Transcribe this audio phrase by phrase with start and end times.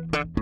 [0.00, 0.41] Música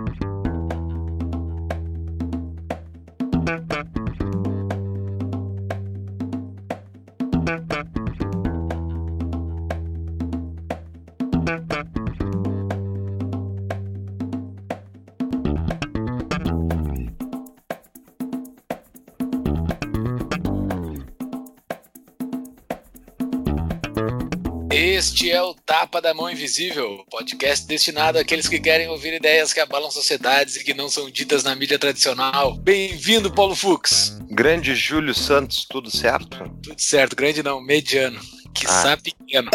[25.01, 29.59] Este é o Tapa da Mão Invisível, podcast destinado àqueles que querem ouvir ideias que
[29.59, 32.53] abalam sociedades e que não são ditas na mídia tradicional.
[32.57, 34.15] Bem-vindo, Paulo Fux.
[34.29, 36.47] Grande Júlio Santos, tudo certo?
[36.61, 38.21] Tudo certo, grande não, mediano.
[38.53, 38.95] Que ah.
[38.95, 39.49] pequeno.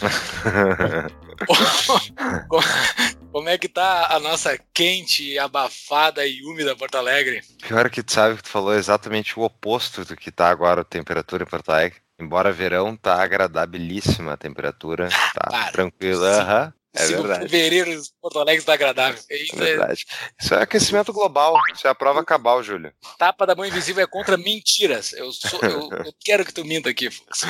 [3.30, 7.42] Como é que tá a nossa quente, abafada e úmida Porto Alegre?
[7.62, 10.84] Pior que tu sabe que tu falou exatamente o oposto do que tá agora a
[10.84, 12.00] temperatura em Porto Alegre.
[12.20, 16.66] Embora verão, tá agradabilíssima a temperatura, tá Para, tranquila.
[16.66, 16.80] Uhum.
[16.92, 17.48] É Se verdade.
[17.48, 19.22] fevereiro em Porto Alegre está agradável.
[19.30, 20.04] Isso é verdade.
[20.40, 21.54] Isso é aquecimento global.
[21.72, 22.92] Isso é a prova cabal, Júlio.
[23.16, 25.12] Tapa da mão invisível é contra mentiras.
[25.12, 27.42] Eu, sou, eu, eu quero que tu minta aqui, Fux.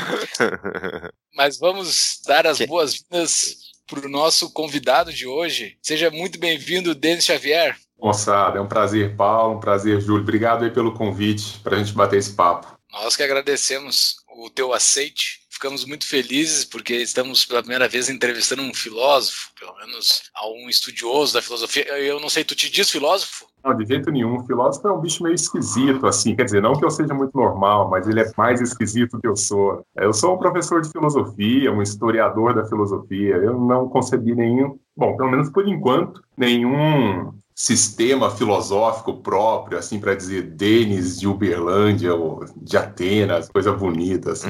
[1.34, 3.56] Mas vamos dar as boas-vindas
[3.86, 5.76] para o nosso convidado de hoje.
[5.82, 7.76] Seja muito bem-vindo, Denis Xavier.
[7.98, 10.22] Moçada, é um prazer, Paulo, um prazer, Júlio.
[10.22, 12.78] Obrigado aí pelo convite para a gente bater esse papo.
[12.92, 15.40] Nós que agradecemos o teu aceite.
[15.50, 21.34] Ficamos muito felizes porque estamos pela primeira vez entrevistando um filósofo, pelo menos um estudioso
[21.34, 21.86] da filosofia.
[21.98, 23.46] Eu não sei, tu te diz filósofo?
[23.62, 24.38] Não, de jeito nenhum.
[24.38, 26.34] O filósofo é um bicho meio esquisito, assim.
[26.34, 29.36] Quer dizer, não que eu seja muito normal, mas ele é mais esquisito que eu
[29.36, 29.84] sou.
[29.94, 33.34] Eu sou um professor de filosofia, um historiador da filosofia.
[33.34, 40.14] Eu não concebi nenhum, bom, pelo menos por enquanto, nenhum sistema filosófico próprio, assim, para
[40.14, 44.32] dizer Denis de Uberlândia ou de Atenas, coisa bonita.
[44.32, 44.48] Assim.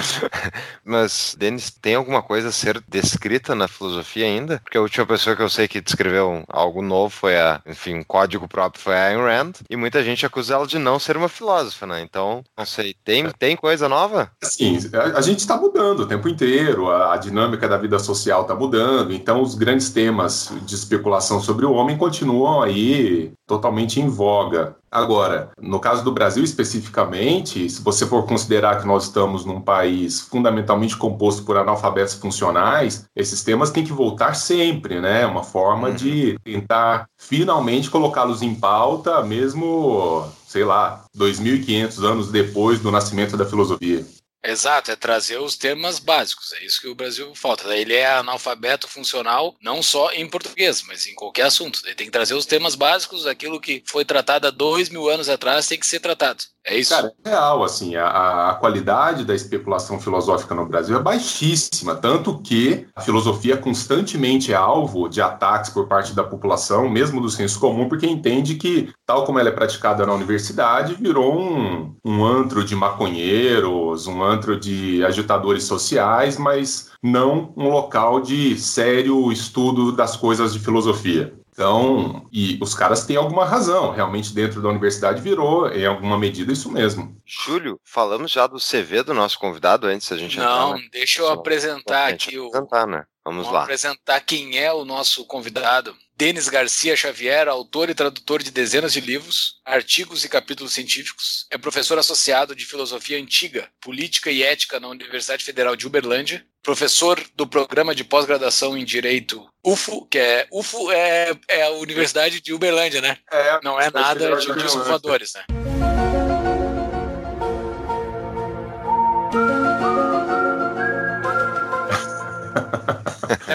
[0.82, 4.58] Mas, Denis, tem alguma coisa a ser descrita na filosofia ainda?
[4.64, 8.02] Porque a última pessoa que eu sei que descreveu algo novo foi a, enfim, um
[8.02, 11.28] código próprio foi a Ayn Rand, e muita gente acusa ela de não ser uma
[11.28, 12.00] filósofa, né?
[12.00, 14.30] Então, não sei, tem, tem coisa nova?
[14.40, 18.40] Sim, a, a gente está mudando o tempo inteiro, a, a dinâmica da vida social
[18.40, 24.00] está mudando, então os grandes temas de especulação sobre o homem continuam continuam aí totalmente
[24.00, 24.76] em voga.
[24.90, 30.20] Agora, no caso do Brasil especificamente, se você for considerar que nós estamos num país
[30.20, 35.26] fundamentalmente composto por analfabetos funcionais, esses temas têm que voltar sempre, né?
[35.26, 35.94] Uma forma uhum.
[35.94, 43.46] de tentar finalmente colocá-los em pauta, mesmo, sei lá, 2.500 anos depois do nascimento da
[43.46, 44.04] filosofia.
[44.44, 46.52] Exato, é trazer os temas básicos.
[46.54, 47.74] É isso que o Brasil falta.
[47.76, 51.80] Ele é analfabeto funcional, não só em português, mas em qualquer assunto.
[51.84, 55.28] Ele tem que trazer os temas básicos, aquilo que foi tratado há dois mil anos
[55.28, 56.42] atrás tem que ser tratado.
[56.64, 56.90] É isso?
[56.90, 62.38] Cara, é real, assim, a, a, qualidade da especulação filosófica no Brasil é baixíssima, tanto
[62.38, 67.58] que a filosofia constantemente é alvo de ataques por parte da população, mesmo do senso
[67.58, 72.64] comum, porque entende que, tal como ela é praticada na universidade, virou um, um antro
[72.64, 80.16] de maconheiros, um antro de agitadores sociais, mas não um local de sério estudo das
[80.16, 81.34] coisas de filosofia.
[81.52, 86.50] Então, e os caras têm alguma razão, realmente dentro da universidade virou, em alguma medida,
[86.50, 87.14] isso mesmo.
[87.26, 90.88] Júlio, falamos já do CV do nosso convidado antes a gente Não, entrar, né?
[90.90, 92.46] deixa eu Só apresentar aqui o.
[92.46, 93.04] Apresentar, né?
[93.22, 93.62] Vamos, Vamos lá.
[93.64, 95.94] apresentar quem é o nosso convidado.
[96.22, 101.58] Denis Garcia Xavier, autor e tradutor de dezenas de livros, artigos e capítulos científicos, é
[101.58, 107.44] professor associado de filosofia antiga, política e ética na Universidade Federal de Uberlândia, professor do
[107.44, 113.00] programa de pós-graduação em Direito UFO, que é UFO é, é a Universidade de Uberlândia,
[113.00, 113.18] né?
[113.28, 115.61] É, Não é nada de, de voadores, né?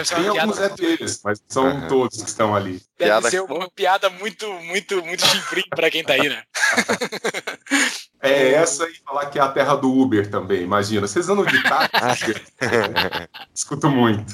[0.04, 1.88] Tem alguns ETs, mas são uhum.
[1.88, 2.82] todos que estão ali.
[2.98, 3.30] Deve piada...
[3.30, 6.44] ser uma piada muito, muito, muito chifrinho pra quem tá aí, né?
[8.20, 11.08] É essa e falar que é a terra do Uber também, imagina.
[11.08, 12.34] Vocês andam de táxi?
[13.54, 14.34] Escuto muito.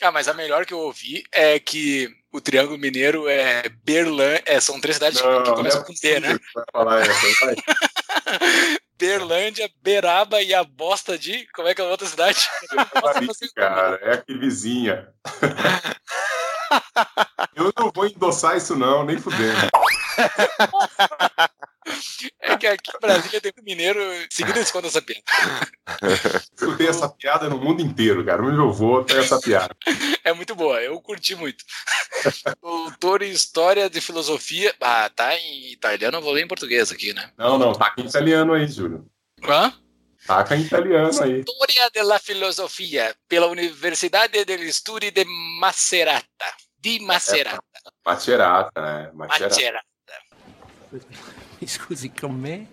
[0.00, 4.60] Ah, mas a melhor que eu ouvi é que o Triângulo Mineiro é Berlan, é,
[4.60, 6.38] são três cidades não, que começam é com T, né?
[6.54, 7.56] Vai falar essa, vai.
[9.00, 11.46] Berlândia, Beraba e a bosta de.
[11.54, 12.46] Como é que é a outra cidade?
[13.56, 15.08] cara, é aqui vizinha.
[17.56, 19.58] Eu não vou endossar isso, não, nem fudendo.
[22.40, 24.00] É que aqui em Brasília tem um mineiro
[24.30, 25.22] seguindo conta essa piada.
[26.54, 28.42] Escutei essa piada no mundo inteiro, cara.
[28.42, 29.74] Onde eu vou, tem essa piada.
[30.22, 31.64] É muito boa, eu curti muito.
[32.62, 34.72] Doutor em História de Filosofia.
[34.80, 37.30] Ah, tá em italiano, eu vou ler em português aqui, né?
[37.38, 39.06] Não, não, tá em italiano aí, Júlio.
[39.42, 39.72] Hã?
[40.26, 41.40] Taca em italiano aí.
[41.40, 45.24] História della Filosofia, pela Universidade degli Studi de
[45.58, 46.54] Macerata.
[46.78, 47.62] Di Macerata.
[47.74, 49.10] É, Macerata, né?
[49.14, 49.54] Macerata.
[49.54, 49.90] Macerata.
[51.66, 52.66] Scusi, con me?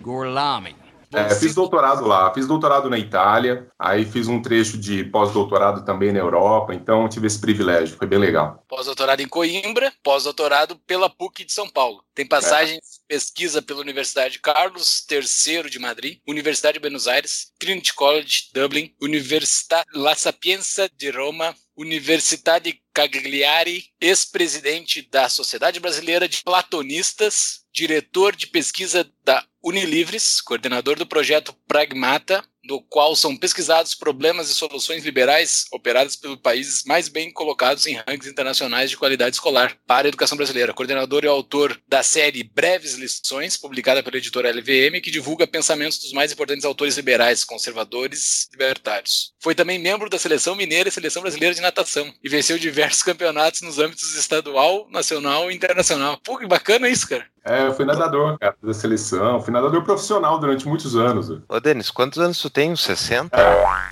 [0.00, 0.76] Gorlami.
[1.12, 6.12] É, fiz doutorado lá, fiz doutorado na Itália, aí fiz um trecho de pós-doutorado também
[6.12, 8.62] na Europa, então tive esse privilégio, foi bem legal.
[8.68, 12.04] Pós-doutorado em Coimbra, pós-doutorado pela PUC de São Paulo.
[12.14, 17.94] Tem passagens de pesquisa pela Universidade Carlos III de Madrid, Universidade de Buenos Aires, Trinity
[17.94, 27.64] College, Dublin, Universidade La Sapienza de Roma, Universidade Cagliari, ex-presidente da Sociedade Brasileira de Platonistas,
[27.72, 34.54] diretor de pesquisa da Unilivres, coordenador do projeto Pragmata, no qual são pesquisados problemas e
[34.54, 40.06] soluções liberais operados pelos países mais bem colocados em rankings internacionais de qualidade escolar para
[40.06, 40.74] a educação brasileira.
[40.74, 46.12] Coordenador e autor da série Breves Lições, publicada pela editora LVM, que divulga pensamentos dos
[46.12, 49.32] mais importantes autores liberais, conservadores e libertários.
[49.40, 53.62] Foi também membro da Seleção Mineira e Seleção Brasileira de Natação e venceu diversos campeonatos
[53.62, 56.18] nos âmbitos estadual, nacional e internacional.
[56.22, 57.26] Pô, que bacana isso, cara.
[57.48, 59.40] É, eu fui nadador, cara, da seleção.
[59.40, 61.30] Fui nadador profissional durante muitos anos.
[61.48, 62.70] Ô, Denis, quantos anos tu tem?
[62.70, 63.36] Uns 60?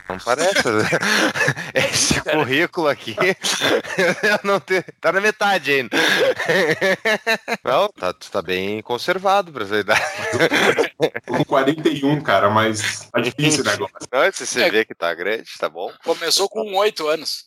[0.08, 0.52] Não parece.
[1.74, 3.16] Esse currículo aqui
[4.44, 5.96] não tem, tá na metade ainda.
[7.64, 10.02] Não, tá, tu tá bem conservado pra essa idade.
[11.26, 13.96] Com 41, cara, mas tá difícil o negócio.
[14.12, 14.70] Não, se você é.
[14.70, 15.90] vê que tá grande, tá bom.
[16.04, 17.46] Começou com 8 anos.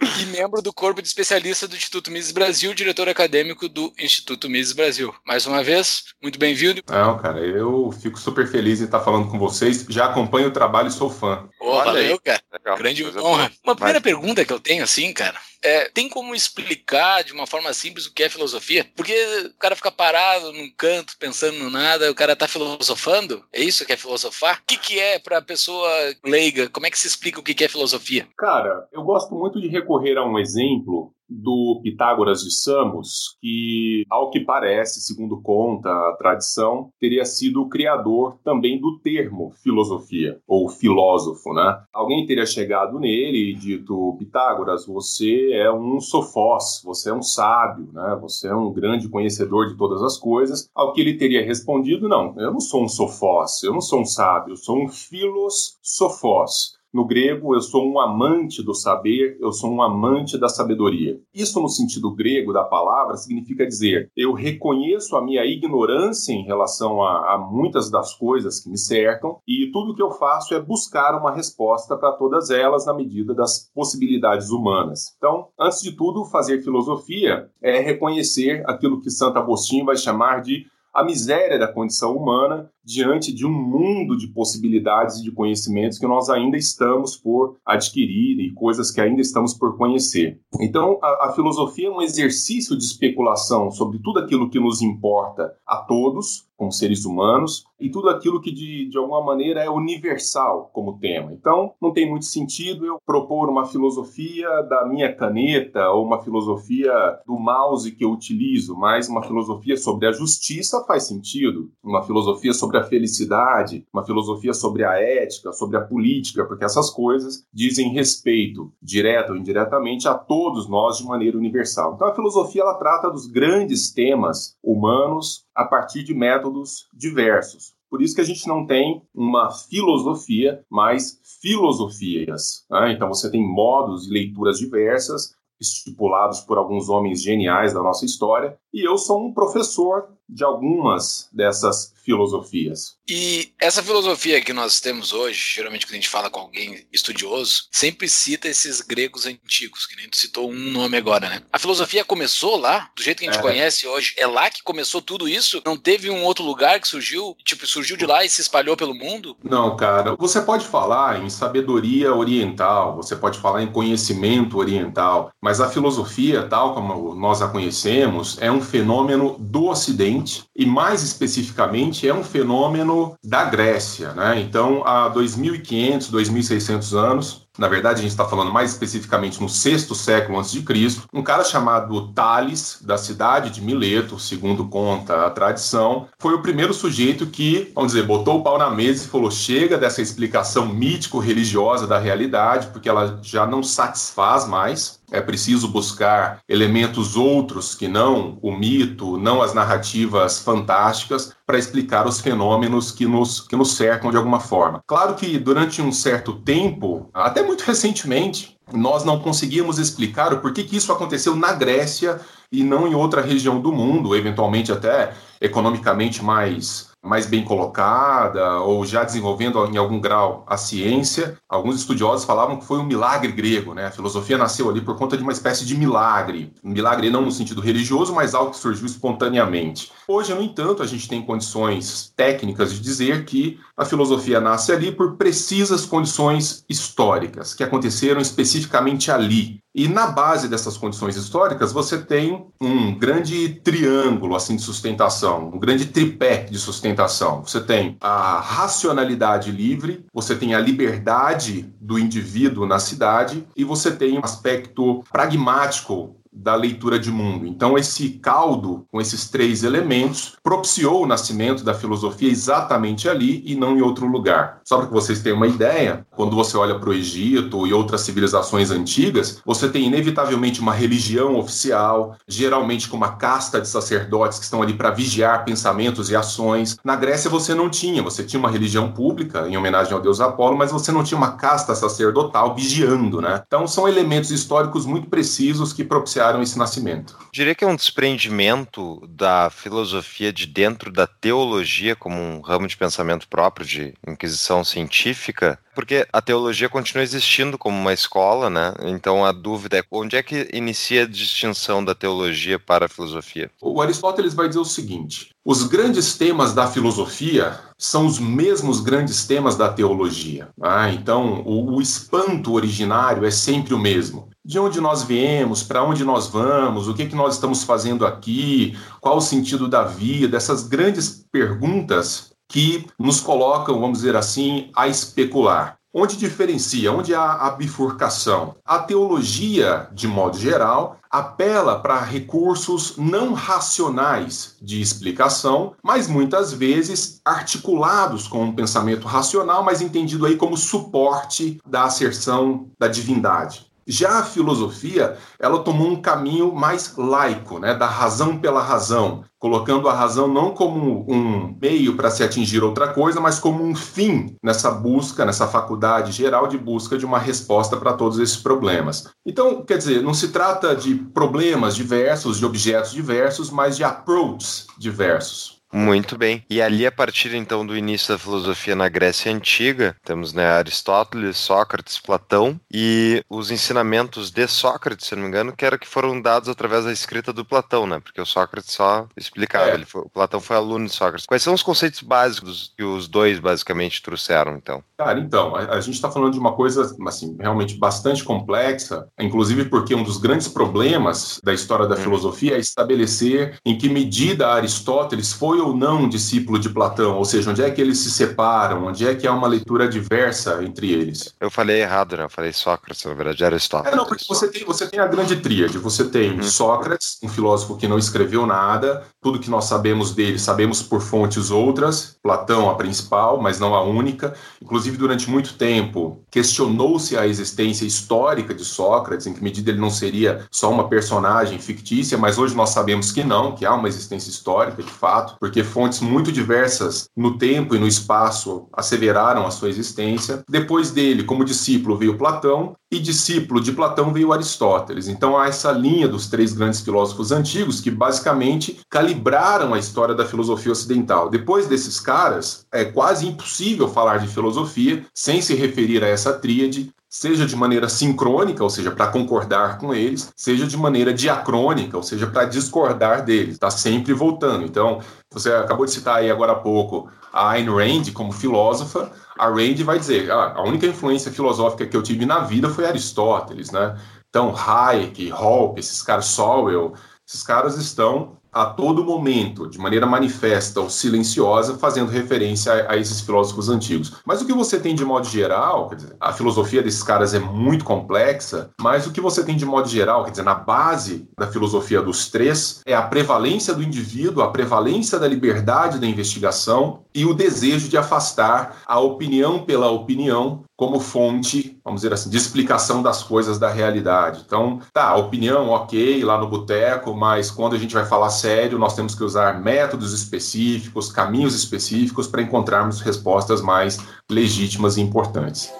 [0.00, 4.72] E membro do corpo de especialista do Instituto Mises Brasil, diretor acadêmico do Instituto Mises
[4.72, 5.14] Brasil.
[5.26, 6.82] Mais uma vez, muito bem-vindo.
[6.88, 9.84] Não, cara, eu fico super feliz em estar falando com vocês.
[9.88, 11.48] Já acompanho o trabalho e sou fã.
[11.60, 12.18] Oh, valeu, aí.
[12.20, 12.42] cara.
[12.52, 12.78] Legal.
[12.78, 13.52] Grande honra.
[13.64, 14.04] Uma primeira Mas...
[14.04, 18.14] pergunta que eu tenho, assim, cara, é, tem como explicar de uma forma simples o
[18.14, 18.86] que é filosofia?
[18.94, 19.14] Porque
[19.46, 23.44] o cara fica parado num canto, pensando no nada, o cara tá filosofando?
[23.52, 24.60] É isso que é filosofar?
[24.60, 25.90] O que, que é pra pessoa
[26.24, 26.68] leiga?
[26.68, 28.28] Como é que se explica o que, que é filosofia?
[28.36, 34.30] Cara, eu gosto muito de recorrer a um exemplo do Pitágoras de Samos, que, ao
[34.30, 40.68] que parece, segundo conta a tradição, teria sido o criador também do termo filosofia, ou
[40.68, 41.80] filósofo, né?
[41.92, 47.88] Alguém teria chegado nele e dito, Pitágoras, você é um sofós, você é um sábio,
[47.92, 48.18] né?
[48.22, 50.68] Você é um grande conhecedor de todas as coisas.
[50.74, 54.04] Ao que ele teria respondido, não, eu não sou um sofós, eu não sou um
[54.04, 56.77] sábio, eu sou um filos sofós.
[56.92, 61.20] No grego, eu sou um amante do saber, eu sou um amante da sabedoria.
[61.34, 67.02] Isso, no sentido grego da palavra, significa dizer eu reconheço a minha ignorância em relação
[67.02, 71.18] a, a muitas das coisas que me cercam e tudo que eu faço é buscar
[71.18, 75.14] uma resposta para todas elas na medida das possibilidades humanas.
[75.18, 80.66] Então, antes de tudo, fazer filosofia é reconhecer aquilo que Santo Agostinho vai chamar de
[80.94, 86.06] a miséria da condição humana diante de um mundo de possibilidades e de conhecimentos que
[86.06, 90.40] nós ainda estamos por adquirir e coisas que ainda estamos por conhecer.
[90.58, 95.54] Então, a, a filosofia é um exercício de especulação sobre tudo aquilo que nos importa
[95.66, 100.70] a todos, como seres humanos, e tudo aquilo que de, de alguma maneira é universal
[100.72, 101.32] como tema.
[101.32, 106.92] Então, não tem muito sentido eu propor uma filosofia da minha caneta ou uma filosofia
[107.26, 112.52] do mouse que eu utilizo, mas uma filosofia sobre a justiça faz sentido, uma filosofia
[112.52, 117.92] sobre a felicidade, uma filosofia sobre a ética, sobre a política, porque essas coisas dizem
[117.92, 121.94] respeito, direto ou indiretamente, a todos nós de maneira universal.
[121.94, 127.76] Então a filosofia ela trata dos grandes temas humanos a partir de métodos diversos.
[127.90, 132.66] Por isso que a gente não tem uma filosofia, mas filosofias.
[132.70, 132.92] Né?
[132.92, 138.56] Então você tem modos e leituras diversas estipulados por alguns homens geniais da nossa história,
[138.72, 142.96] e eu sou um professor de algumas dessas filosofias.
[143.06, 147.64] E essa filosofia que nós temos hoje, geralmente quando a gente fala com alguém estudioso,
[147.70, 151.42] sempre cita esses gregos antigos, que nem tu citou um nome agora, né?
[151.52, 153.42] A filosofia começou lá, do jeito que a gente é.
[153.42, 155.60] conhece hoje, é lá que começou tudo isso?
[155.66, 158.94] Não teve um outro lugar que surgiu, tipo, surgiu de lá e se espalhou pelo
[158.94, 159.36] mundo?
[159.44, 160.16] Não, cara.
[160.16, 166.42] Você pode falar em sabedoria oriental, você pode falar em conhecimento oriental, mas a filosofia,
[166.44, 170.17] tal como nós a conhecemos, é um fenômeno do Ocidente
[170.54, 174.40] e mais especificamente é um fenômeno da Grécia, né?
[174.40, 179.94] Então, há 2.500, 2.600 anos, na verdade a gente está falando mais especificamente no sexto
[179.94, 185.30] século antes de Cristo, um cara chamado Tales, da cidade de Mileto, segundo conta a
[185.30, 189.30] tradição, foi o primeiro sujeito que, vamos dizer, botou o pau na mesa e falou:
[189.30, 194.97] chega dessa explicação mítico-religiosa da realidade, porque ela já não satisfaz mais.
[195.10, 202.06] É preciso buscar elementos outros que não o mito, não as narrativas fantásticas, para explicar
[202.06, 204.82] os fenômenos que nos, que nos cercam de alguma forma.
[204.86, 210.62] Claro que durante um certo tempo, até muito recentemente, nós não conseguíamos explicar o porquê
[210.62, 212.20] que isso aconteceu na Grécia
[212.52, 218.84] e não em outra região do mundo, eventualmente até economicamente mais mais bem colocada ou
[218.84, 221.38] já desenvolvendo em algum grau a ciência.
[221.48, 223.86] Alguns estudiosos falavam que foi um milagre grego, né?
[223.86, 226.52] A filosofia nasceu ali por conta de uma espécie de milagre.
[226.62, 229.92] Um milagre não no sentido religioso, mas algo que surgiu espontaneamente.
[230.10, 234.90] Hoje, no entanto, a gente tem condições técnicas de dizer que a filosofia nasce ali
[234.90, 239.60] por precisas condições históricas que aconteceram especificamente ali.
[239.74, 245.58] E na base dessas condições históricas, você tem um grande triângulo assim de sustentação, um
[245.58, 247.42] grande tripé de sustentação.
[247.42, 253.92] Você tem a racionalidade livre, você tem a liberdade do indivíduo na cidade e você
[253.92, 257.46] tem um aspecto pragmático da leitura de mundo.
[257.46, 263.54] Então, esse caldo com esses três elementos propiciou o nascimento da filosofia exatamente ali e
[263.54, 264.60] não em outro lugar.
[264.64, 268.02] Só para que vocês tenham uma ideia, quando você olha para o Egito e outras
[268.02, 274.44] civilizações antigas, você tem inevitavelmente uma religião oficial, geralmente com uma casta de sacerdotes que
[274.44, 276.78] estão ali para vigiar pensamentos e ações.
[276.84, 280.56] Na Grécia você não tinha, você tinha uma religião pública em homenagem ao deus Apolo,
[280.56, 283.42] mas você não tinha uma casta sacerdotal vigiando, né?
[283.46, 287.16] Então são elementos históricos muito precisos que propiciaram esse nascimento.
[287.32, 292.76] Diria que é um desprendimento da filosofia de dentro da teologia como um ramo de
[292.76, 298.74] pensamento próprio de inquisição científica, porque a teologia continua existindo como uma escola, né?
[298.82, 303.50] Então a dúvida é onde é que inicia a distinção da teologia para a filosofia?
[303.60, 309.26] O Aristóteles vai dizer o seguinte: os grandes temas da filosofia são os mesmos grandes
[309.26, 310.50] temas da teologia.
[310.60, 315.82] Ah, então, o, o espanto originário é sempre o mesmo de onde nós viemos, para
[315.82, 320.36] onde nós vamos, o que, que nós estamos fazendo aqui, qual o sentido da vida,
[320.36, 325.77] essas grandes perguntas que nos colocam, vamos dizer assim, a especular.
[325.92, 328.54] Onde diferencia, onde há a bifurcação?
[328.62, 337.22] A teologia, de modo geral, apela para recursos não racionais de explicação, mas muitas vezes
[337.24, 343.67] articulados com um pensamento racional, mas entendido aí como suporte da asserção da divindade.
[343.88, 349.88] Já a filosofia, ela tomou um caminho mais laico, né, da razão pela razão, colocando
[349.88, 354.36] a razão não como um meio para se atingir outra coisa, mas como um fim
[354.42, 359.10] nessa busca, nessa faculdade geral de busca de uma resposta para todos esses problemas.
[359.24, 364.66] Então, quer dizer, não se trata de problemas diversos, de objetos diversos, mas de approaches
[364.78, 365.57] diversos.
[365.72, 366.44] Muito bem.
[366.48, 371.36] E ali, a partir então do início da filosofia na Grécia Antiga, temos né, Aristóteles,
[371.36, 376.20] Sócrates, Platão e os ensinamentos de Sócrates, se não me engano, que era que foram
[376.20, 378.00] dados através da escrita do Platão, né?
[378.00, 379.74] Porque o Sócrates só explicava, é.
[379.74, 381.26] ele foi, o Platão foi aluno de Sócrates.
[381.26, 384.82] Quais são os conceitos básicos que os dois basicamente trouxeram, então?
[384.96, 389.66] Cara, então, a, a gente está falando de uma coisa assim, realmente bastante complexa, inclusive
[389.66, 391.98] porque um dos grandes problemas da história da hum.
[391.98, 397.16] filosofia é estabelecer em que medida Aristóteles foi foi ou não discípulo de Platão?
[397.16, 398.86] Ou seja, onde é que eles se separam?
[398.86, 401.34] Onde é que há uma leitura diversa entre eles?
[401.40, 402.24] Eu falei errado, né?
[402.24, 403.92] Eu falei Sócrates, na verdade Aristóteles.
[403.92, 405.78] É, não, porque você tem, você tem a grande tríade.
[405.78, 406.42] Você tem hum.
[406.42, 411.50] Sócrates, um filósofo que não escreveu nada, tudo que nós sabemos dele sabemos por fontes
[411.50, 414.34] outras, Platão a principal, mas não a única.
[414.62, 419.90] Inclusive, durante muito tempo, questionou-se a existência histórica de Sócrates, em que medida ele não
[419.90, 424.30] seria só uma personagem fictícia, mas hoje nós sabemos que não, que há uma existência
[424.30, 429.70] histórica de fato, porque fontes muito diversas no tempo e no espaço asseveraram a sua
[429.70, 430.44] existência.
[430.46, 435.08] Depois dele, como discípulo, veio Platão, e discípulo de Platão veio Aristóteles.
[435.08, 440.24] Então há essa linha dos três grandes filósofos antigos que basicamente calibraram a história da
[440.24, 441.28] filosofia ocidental.
[441.28, 446.90] Depois desses caras, é quase impossível falar de filosofia sem se referir a essa tríade
[447.08, 452.02] seja de maneira sincrônica, ou seja, para concordar com eles, seja de maneira diacrônica, ou
[452.02, 453.54] seja, para discordar deles.
[453.54, 454.64] Está sempre voltando.
[454.64, 455.00] Então,
[455.30, 459.10] você acabou de citar aí agora há pouco a Ayn Rand como filósofa.
[459.38, 462.86] A Rand vai dizer: ah, a única influência filosófica que eu tive na vida foi
[462.86, 463.96] Aristóteles, né?
[464.28, 466.92] Então, Hayek, Hoppe, esses caras, Sowell,
[467.26, 472.96] esses caras estão a todo momento, de maneira manifesta ou silenciosa, fazendo referência a, a,
[472.96, 474.14] esses filósofos antigos.
[474.26, 477.84] Mas o que você tem de modo geral, dizer, a filosofia desses caras é muito
[477.84, 482.02] complexa, mas o que você tem de modo geral, quer dizer, na base da filosofia
[482.02, 487.34] dos três, é a prevalência do indivíduo, a prevalência da liberdade da investigação e o
[487.34, 493.24] desejo de afastar a opinião pela opinião como fonte, vamos dizer assim, de explicação das
[493.24, 494.44] coisas da realidade.
[494.46, 498.47] Então, tá, opinião, ok, lá no boteco, mas quando a gente vai falar sério,
[498.78, 503.98] nós temos que usar métodos específicos, caminhos específicos para encontrarmos respostas mais
[504.30, 505.70] legítimas e importantes.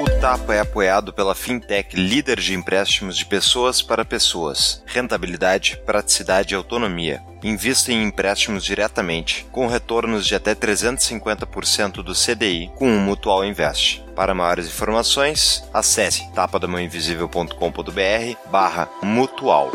[0.00, 4.80] O Tapa é apoiado pela fintech líder de empréstimos de pessoas para pessoas.
[4.86, 7.20] Rentabilidade, praticidade e autonomia.
[7.42, 14.04] Invista em empréstimos diretamente, com retornos de até 350% do CDI com o Mutual Invest.
[14.14, 19.72] Para maiores informações, acesse tapadamãoinvisível.com.br barra mutual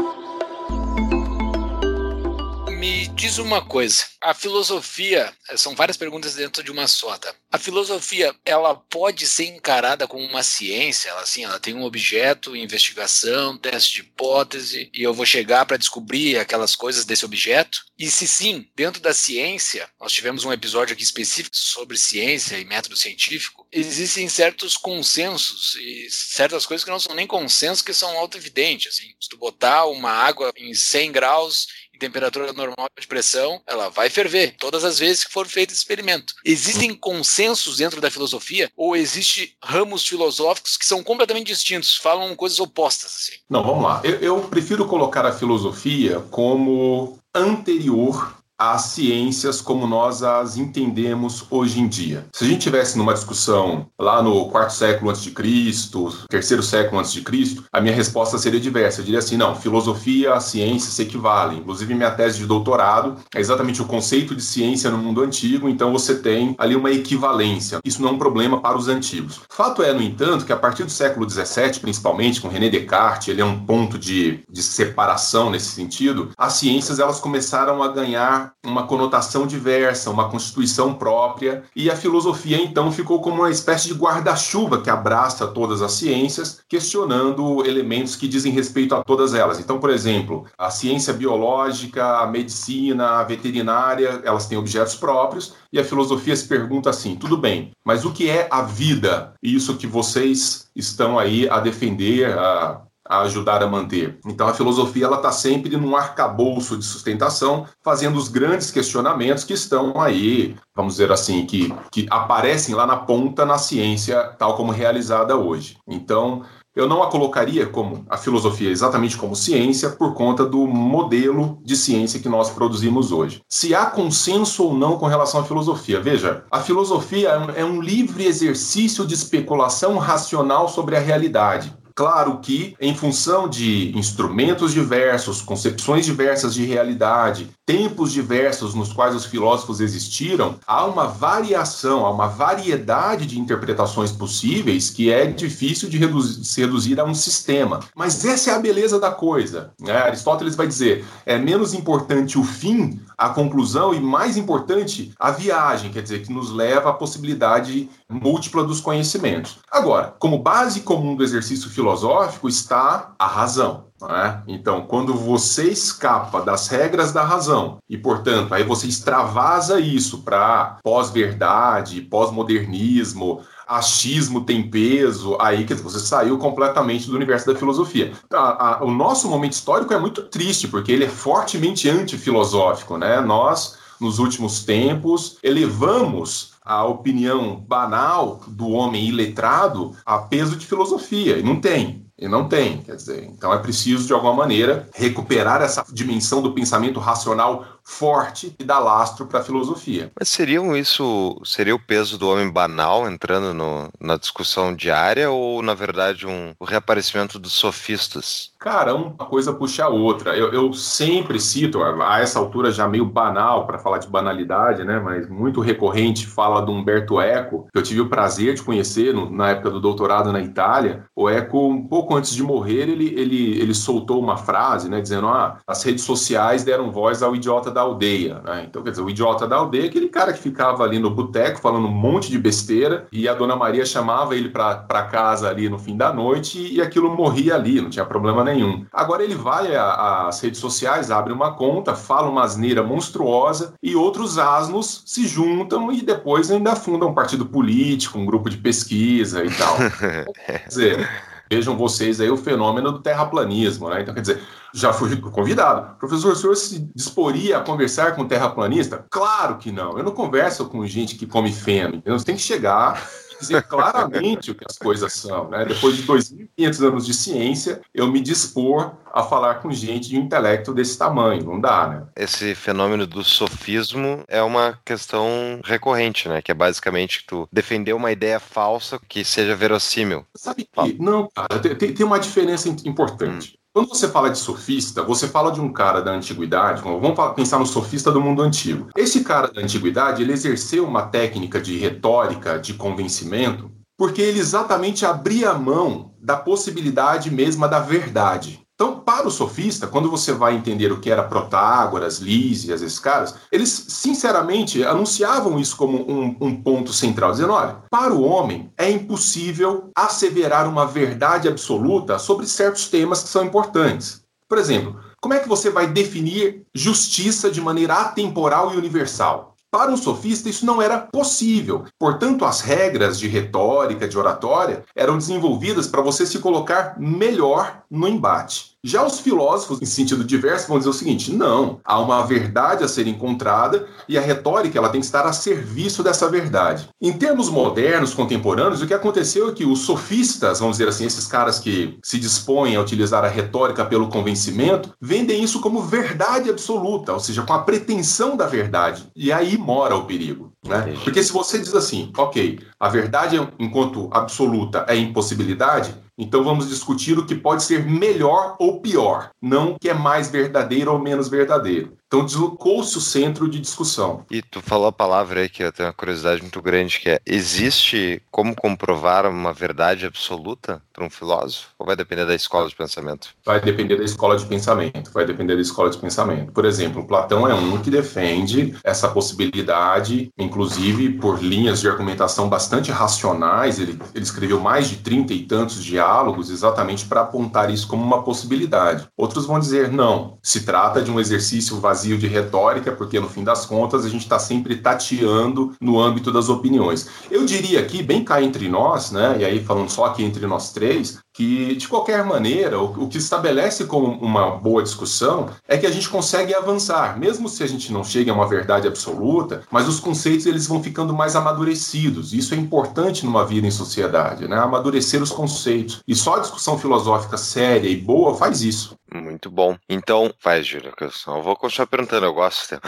[3.33, 4.03] diz uma coisa.
[4.21, 7.33] A filosofia, são várias perguntas dentro de uma só, tá?
[7.51, 12.55] A filosofia, ela pode ser encarada como uma ciência, ela assim, ela tem um objeto,
[12.55, 17.79] investigação, teste de hipótese, e eu vou chegar para descobrir aquelas coisas desse objeto.
[17.97, 22.65] E se sim, dentro da ciência, nós tivemos um episódio aqui específico sobre ciência e
[22.65, 28.17] método científico, existem certos consensos e certas coisas que não são nem consensos, que são
[28.17, 29.13] auto-evidentes, assim.
[29.19, 34.09] Se tu botar uma água em 100 graus em temperatura normal de pressão, ela vai
[34.09, 36.33] ferver todas as vezes que for feito esse experimento.
[36.43, 42.59] Existem consensos dentro da filosofia ou existem ramos filosóficos que são completamente distintos, falam coisas
[42.59, 43.39] opostas assim?
[43.49, 44.01] Não, vamos lá.
[44.03, 51.81] Eu, eu prefiro colocar a filosofia como anterior às ciências como nós as entendemos hoje
[51.81, 52.25] em dia.
[52.31, 56.99] Se a gente tivesse numa discussão lá no quarto século antes de Cristo, terceiro século
[56.99, 59.01] antes de Cristo, a minha resposta seria diversa.
[59.01, 61.59] Eu diria assim, não, filosofia, ciência se equivalem.
[61.59, 65.91] Inclusive minha tese de doutorado é exatamente o conceito de ciência no mundo antigo, então
[65.91, 67.79] você tem ali uma equivalência.
[67.83, 69.41] Isso não é um problema para os antigos.
[69.49, 73.41] Fato é, no entanto, que a partir do século XVII, principalmente com René Descartes, ele
[73.41, 78.87] é um ponto de, de separação nesse sentido, as ciências elas começaram a ganhar uma
[78.87, 84.81] conotação diversa, uma constituição própria, e a filosofia então ficou como uma espécie de guarda-chuva
[84.81, 89.59] que abraça todas as ciências, questionando elementos que dizem respeito a todas elas.
[89.59, 95.79] Então, por exemplo, a ciência biológica, a medicina, a veterinária, elas têm objetos próprios, e
[95.79, 99.33] a filosofia se pergunta assim: tudo bem, mas o que é a vida?
[99.41, 102.81] Isso que vocês estão aí a defender, a
[103.15, 104.17] a ajudar a manter.
[104.25, 109.53] Então a filosofia ela está sempre num arcabouço de sustentação, fazendo os grandes questionamentos que
[109.53, 114.71] estão aí, vamos dizer assim, que, que aparecem lá na ponta na ciência tal como
[114.71, 115.77] realizada hoje.
[115.87, 116.43] Então
[116.75, 121.75] eu não a colocaria como a filosofia exatamente como ciência por conta do modelo de
[121.75, 123.41] ciência que nós produzimos hoje.
[123.47, 127.85] Se há consenso ou não com relação à filosofia, veja, a filosofia é um é
[127.85, 131.77] livre exercício de especulação racional sobre a realidade.
[131.95, 139.15] Claro que, em função de instrumentos diversos, concepções diversas de realidade, tempos diversos nos quais
[139.15, 145.87] os filósofos existiram, há uma variação, há uma variedade de interpretações possíveis que é difícil
[145.87, 147.79] de reduzir, se reduzir a um sistema.
[147.95, 149.71] Mas essa é a beleza da coisa.
[149.79, 149.95] Né?
[149.95, 155.91] Aristóteles vai dizer: é menos importante o fim, a conclusão, e mais importante a viagem,
[155.91, 159.57] quer dizer, que nos leva à possibilidade múltipla dos conhecimentos.
[159.71, 163.85] Agora, como base comum do exercício filosófico está a razão.
[164.09, 164.39] É?
[164.47, 170.77] Então, quando você escapa das regras da razão e, portanto, aí você extravasa isso para
[170.83, 178.11] pós-verdade, pós-modernismo, achismo tem peso, aí que você saiu completamente do universo da filosofia.
[178.31, 183.21] A, a, o nosso momento histórico é muito triste, porque ele é fortemente antifilosófico, né?
[183.21, 191.37] Nós, nos últimos tempos, elevamos a opinião banal do homem iletrado a peso de filosofia,
[191.37, 192.03] e não tem.
[192.17, 196.53] E não tem, quer dizer, então é preciso de alguma maneira recuperar essa dimensão do
[196.53, 200.11] pensamento racional forte e dá lastro para a filosofia.
[200.17, 205.61] Mas seriam isso, seria o peso do homem banal entrando no, na discussão diária ou
[205.61, 208.51] na verdade um o reaparecimento dos sofistas?
[208.59, 210.37] Cara, uma coisa puxa a outra.
[210.37, 214.99] Eu, eu sempre cito, a essa altura já meio banal para falar de banalidade, né,
[214.99, 219.29] mas muito recorrente, fala do Humberto Eco, que eu tive o prazer de conhecer no,
[219.29, 221.05] na época do doutorado na Itália.
[221.13, 225.27] O Eco, um pouco antes de morrer, ele, ele, ele soltou uma frase, né, dizendo:
[225.27, 228.65] ah, as redes sociais deram voz ao idiota da aldeia, né?
[228.69, 231.59] Então, quer dizer, o idiota da aldeia é aquele cara que ficava ali no boteco
[231.59, 235.79] falando um monte de besteira e a dona Maria chamava ele para casa ali no
[235.79, 238.85] fim da noite e, aquilo morria ali, não tinha problema nenhum.
[238.91, 244.37] Agora ele vai às redes sociais, abre uma conta, fala uma asneira monstruosa e outros
[244.37, 249.49] asnos se juntam e depois ainda fundam um partido político, um grupo de pesquisa e
[249.49, 249.77] tal.
[250.45, 251.09] quer dizer,
[251.53, 254.01] vejam vocês aí o fenômeno do terraplanismo, né?
[254.01, 254.41] Então, quer dizer,
[254.73, 255.95] já fui convidado.
[255.97, 259.05] Professor, o senhor se disporia a conversar com terraplanista?
[259.09, 259.97] Claro que não.
[259.97, 262.01] Eu não converso com gente que come feno.
[262.05, 263.07] Você tem que chegar
[263.47, 265.49] dizer claramente o que as coisas são.
[265.49, 265.65] Né?
[265.65, 270.21] Depois de 2.500 anos de ciência, eu me dispor a falar com gente de um
[270.21, 271.43] intelecto desse tamanho.
[271.43, 272.03] Não dá, né?
[272.15, 276.41] Esse fenômeno do sofismo é uma questão recorrente, né?
[276.41, 280.25] Que é basicamente tu defender uma ideia falsa que seja verossímil.
[280.35, 280.97] Sabe que?
[280.99, 283.55] Não, cara, tem, tem uma diferença importante.
[283.55, 283.62] Hum.
[283.75, 287.65] Quando você fala de sofista, você fala de um cara da antiguidade, vamos pensar no
[287.65, 288.89] sofista do mundo antigo.
[288.95, 295.07] Esse cara da antiguidade, ele exerceu uma técnica de retórica, de convencimento, porque ele exatamente
[295.07, 298.61] abria mão da possibilidade mesma da verdade.
[298.75, 303.35] Então, para o sofista, quando você vai entender o que era Protágoras, Lísias, esses caras,
[303.51, 308.89] eles sinceramente anunciavam isso como um, um, ponto central, dizendo: olha, para o homem é
[308.89, 314.23] impossível asseverar uma verdade absoluta sobre certos temas que são importantes.
[314.49, 319.52] Por exemplo, como é que você vai definir justiça de maneira atemporal e universal?
[319.73, 321.85] Para um sofista, isso não era possível.
[321.97, 328.07] Portanto, as regras de retórica, de oratória, eram desenvolvidas para você se colocar melhor no
[328.07, 328.72] embate.
[328.85, 332.87] Já os filósofos, em sentido diverso, vão dizer o seguinte: não, há uma verdade a
[332.87, 336.89] ser encontrada e a retórica ela tem que estar a serviço dessa verdade.
[337.01, 341.25] Em termos modernos, contemporâneos, o que aconteceu é que os sofistas, vamos dizer assim, esses
[341.25, 347.13] caras que se dispõem a utilizar a retórica pelo convencimento, vendem isso como verdade absoluta,
[347.13, 349.09] ou seja, com a pretensão da verdade.
[349.15, 350.51] E aí mora o perigo.
[350.67, 350.93] Né?
[351.05, 357.17] Porque se você diz assim, ok, a verdade enquanto absoluta é impossibilidade, então vamos discutir
[357.17, 361.27] o que pode ser melhor ou pior, não o que é mais verdadeiro ou menos
[361.27, 361.97] verdadeiro.
[362.13, 364.23] Então deslocou-se o centro de discussão.
[364.29, 367.19] E tu falou a palavra aí que eu tenho uma curiosidade muito grande, que é,
[367.25, 371.69] existe como comprovar uma verdade absoluta para um filósofo?
[371.79, 373.29] Ou vai depender da escola de pensamento?
[373.43, 376.51] Vai depender da escola de pensamento, vai depender da escola de pensamento.
[376.51, 382.91] Por exemplo, Platão é um que defende essa possibilidade, inclusive por linhas de argumentação bastante
[382.91, 388.03] racionais, ele, ele escreveu mais de trinta e tantos diálogos exatamente para apontar isso como
[388.03, 389.07] uma possibilidade.
[389.17, 393.43] Outros vão dizer, não, se trata de um exercício vazio de retórica, porque no fim
[393.43, 397.07] das contas a gente está sempre tateando no âmbito das opiniões.
[397.31, 400.73] Eu diria aqui, bem cá entre nós, né, e aí falando só aqui entre nós
[400.73, 405.87] três, que, de qualquer maneira, o, o, que estabelece como uma boa discussão é que
[405.87, 409.87] a gente consegue avançar, mesmo se a gente não chega a uma verdade absoluta, mas
[409.87, 412.33] os conceitos eles vão ficando mais amadurecidos.
[412.33, 414.57] Isso é importante numa vida em sociedade, né?
[414.57, 416.01] amadurecer os conceitos.
[416.07, 418.95] E só a discussão filosófica séria e boa faz isso.
[419.13, 419.77] Muito bom.
[419.87, 422.81] Então, faz, Júlio, que eu só vou continuar perguntando, eu gosto do tema.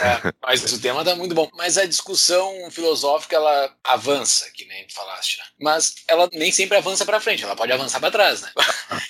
[0.00, 1.50] É, mas o tema tá muito bom.
[1.54, 5.44] Mas a discussão filosófica, ela avança, que nem tu falaste, né?
[5.60, 8.52] Mas ela nem sempre avança para frente, ela pode avançar para trás, né?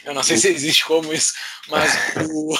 [0.02, 1.34] Eu não sei se existe como isso,
[1.68, 1.92] mas,
[2.30, 2.56] o...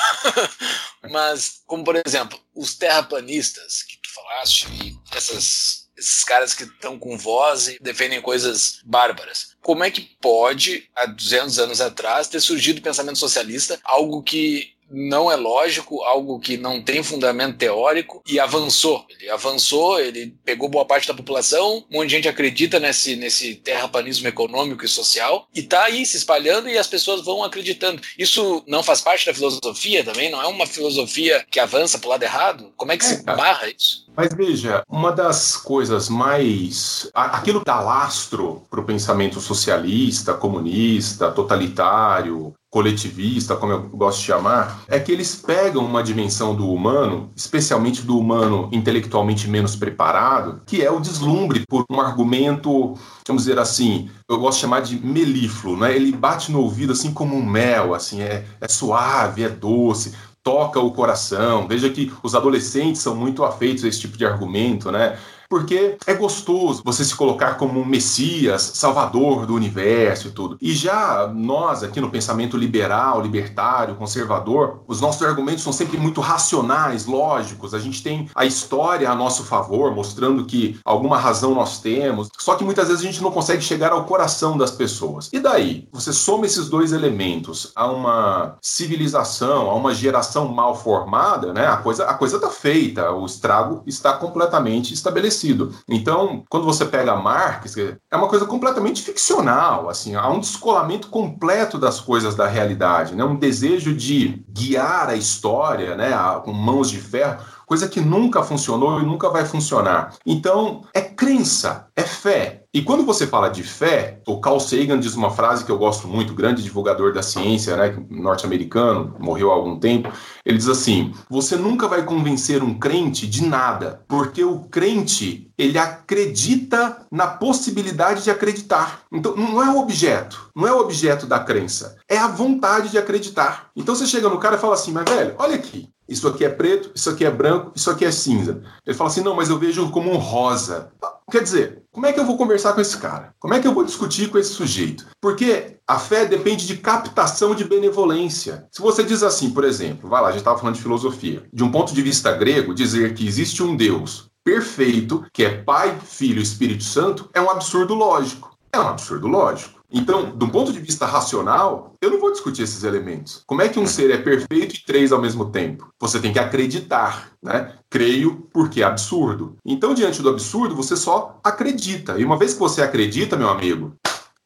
[1.10, 6.98] mas como por exemplo, os terraplanistas que tu falaste e essas esses caras que estão
[6.98, 9.56] com voz e defendem coisas bárbaras.
[9.62, 14.75] Como é que pode, há 200 anos atrás, ter surgido o pensamento socialista, algo que
[14.90, 19.04] não é lógico, algo que não tem fundamento teórico e avançou.
[19.10, 23.54] Ele avançou, ele pegou boa parte da população, um monte de gente acredita nesse, nesse
[23.56, 28.00] terraplanismo econômico e social e está aí se espalhando e as pessoas vão acreditando.
[28.18, 30.30] Isso não faz parte da filosofia também?
[30.30, 32.72] Não é uma filosofia que avança para o lado errado?
[32.76, 34.06] Como é que é, se barra isso?
[34.16, 37.10] Mas veja, uma das coisas mais.
[37.12, 44.26] aquilo que dá lastro para o pensamento socialista, comunista, totalitário, coletivista, como eu gosto de
[44.26, 50.60] chamar, é que eles pegam uma dimensão do humano, especialmente do humano intelectualmente menos preparado,
[50.66, 52.94] que é o deslumbre por um argumento,
[53.26, 55.96] vamos dizer assim, eu gosto de chamar de melífluo, né?
[55.96, 60.12] Ele bate no ouvido assim como um mel, assim, é, é suave, é doce,
[60.42, 61.66] toca o coração.
[61.66, 65.16] Veja que os adolescentes são muito afeitos a esse tipo de argumento, né?
[65.48, 70.56] Porque é gostoso você se colocar como um messias, salvador do universo e tudo.
[70.60, 76.20] E já nós, aqui no pensamento liberal, libertário, conservador, os nossos argumentos são sempre muito
[76.20, 77.74] racionais, lógicos.
[77.74, 82.54] A gente tem a história a nosso favor, mostrando que alguma razão nós temos, só
[82.54, 85.28] que muitas vezes a gente não consegue chegar ao coração das pessoas.
[85.32, 85.88] E daí?
[85.92, 91.66] Você soma esses dois elementos a uma civilização, a uma geração mal formada, né?
[91.66, 95.74] A coisa, a coisa tá feita, o estrago está completamente estabelecido parecido.
[95.88, 101.78] Então, quando você pega Marx, é uma coisa completamente ficcional, assim, há um descolamento completo
[101.78, 103.24] das coisas da realidade, né?
[103.24, 106.10] Um desejo de guiar a história, né,
[106.44, 110.14] com mãos de ferro coisa que nunca funcionou e nunca vai funcionar.
[110.24, 112.62] Então, é crença, é fé.
[112.76, 116.06] E quando você fala de fé, o Carl Sagan diz uma frase que eu gosto
[116.06, 120.12] muito, grande divulgador da ciência, né, norte-americano, morreu há algum tempo.
[120.44, 125.78] Ele diz assim: você nunca vai convencer um crente de nada, porque o crente ele
[125.78, 129.04] acredita na possibilidade de acreditar.
[129.10, 132.98] Então, não é o objeto, não é o objeto da crença, é a vontade de
[132.98, 133.70] acreditar.
[133.74, 136.48] Então você chega no cara e fala assim: mas velho, olha aqui, isso aqui é
[136.48, 138.62] preto, isso aqui é branco, isso aqui é cinza.
[138.86, 140.92] Ele fala assim: não, mas eu vejo como um rosa.
[141.30, 143.34] Quer dizer, como é que eu vou conversar com esse cara?
[143.40, 145.06] Como é que eu vou discutir com esse sujeito?
[145.20, 148.68] Porque a fé depende de captação de benevolência.
[148.70, 151.44] Se você diz assim, por exemplo, vai lá, a gente estava falando de filosofia.
[151.52, 155.98] De um ponto de vista grego, dizer que existe um Deus perfeito, que é Pai,
[156.04, 158.56] Filho e Espírito Santo, é um absurdo lógico.
[158.72, 159.75] É um absurdo lógico.
[159.90, 163.42] Então, do ponto de vista racional, eu não vou discutir esses elementos.
[163.46, 165.88] Como é que um ser é perfeito e três ao mesmo tempo?
[166.00, 167.74] Você tem que acreditar, né?
[167.88, 169.56] Creio porque é absurdo.
[169.64, 172.18] Então, diante do absurdo, você só acredita.
[172.18, 173.96] E uma vez que você acredita, meu amigo,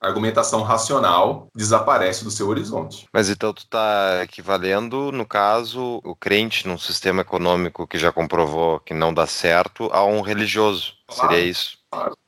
[0.01, 3.07] a argumentação racional desaparece do seu horizonte.
[3.13, 8.81] Mas então tu está equivalendo, no caso, o crente num sistema econômico que já comprovou
[8.81, 10.95] que não dá certo a um religioso.
[11.07, 11.31] Claro.
[11.33, 11.80] Seria isso?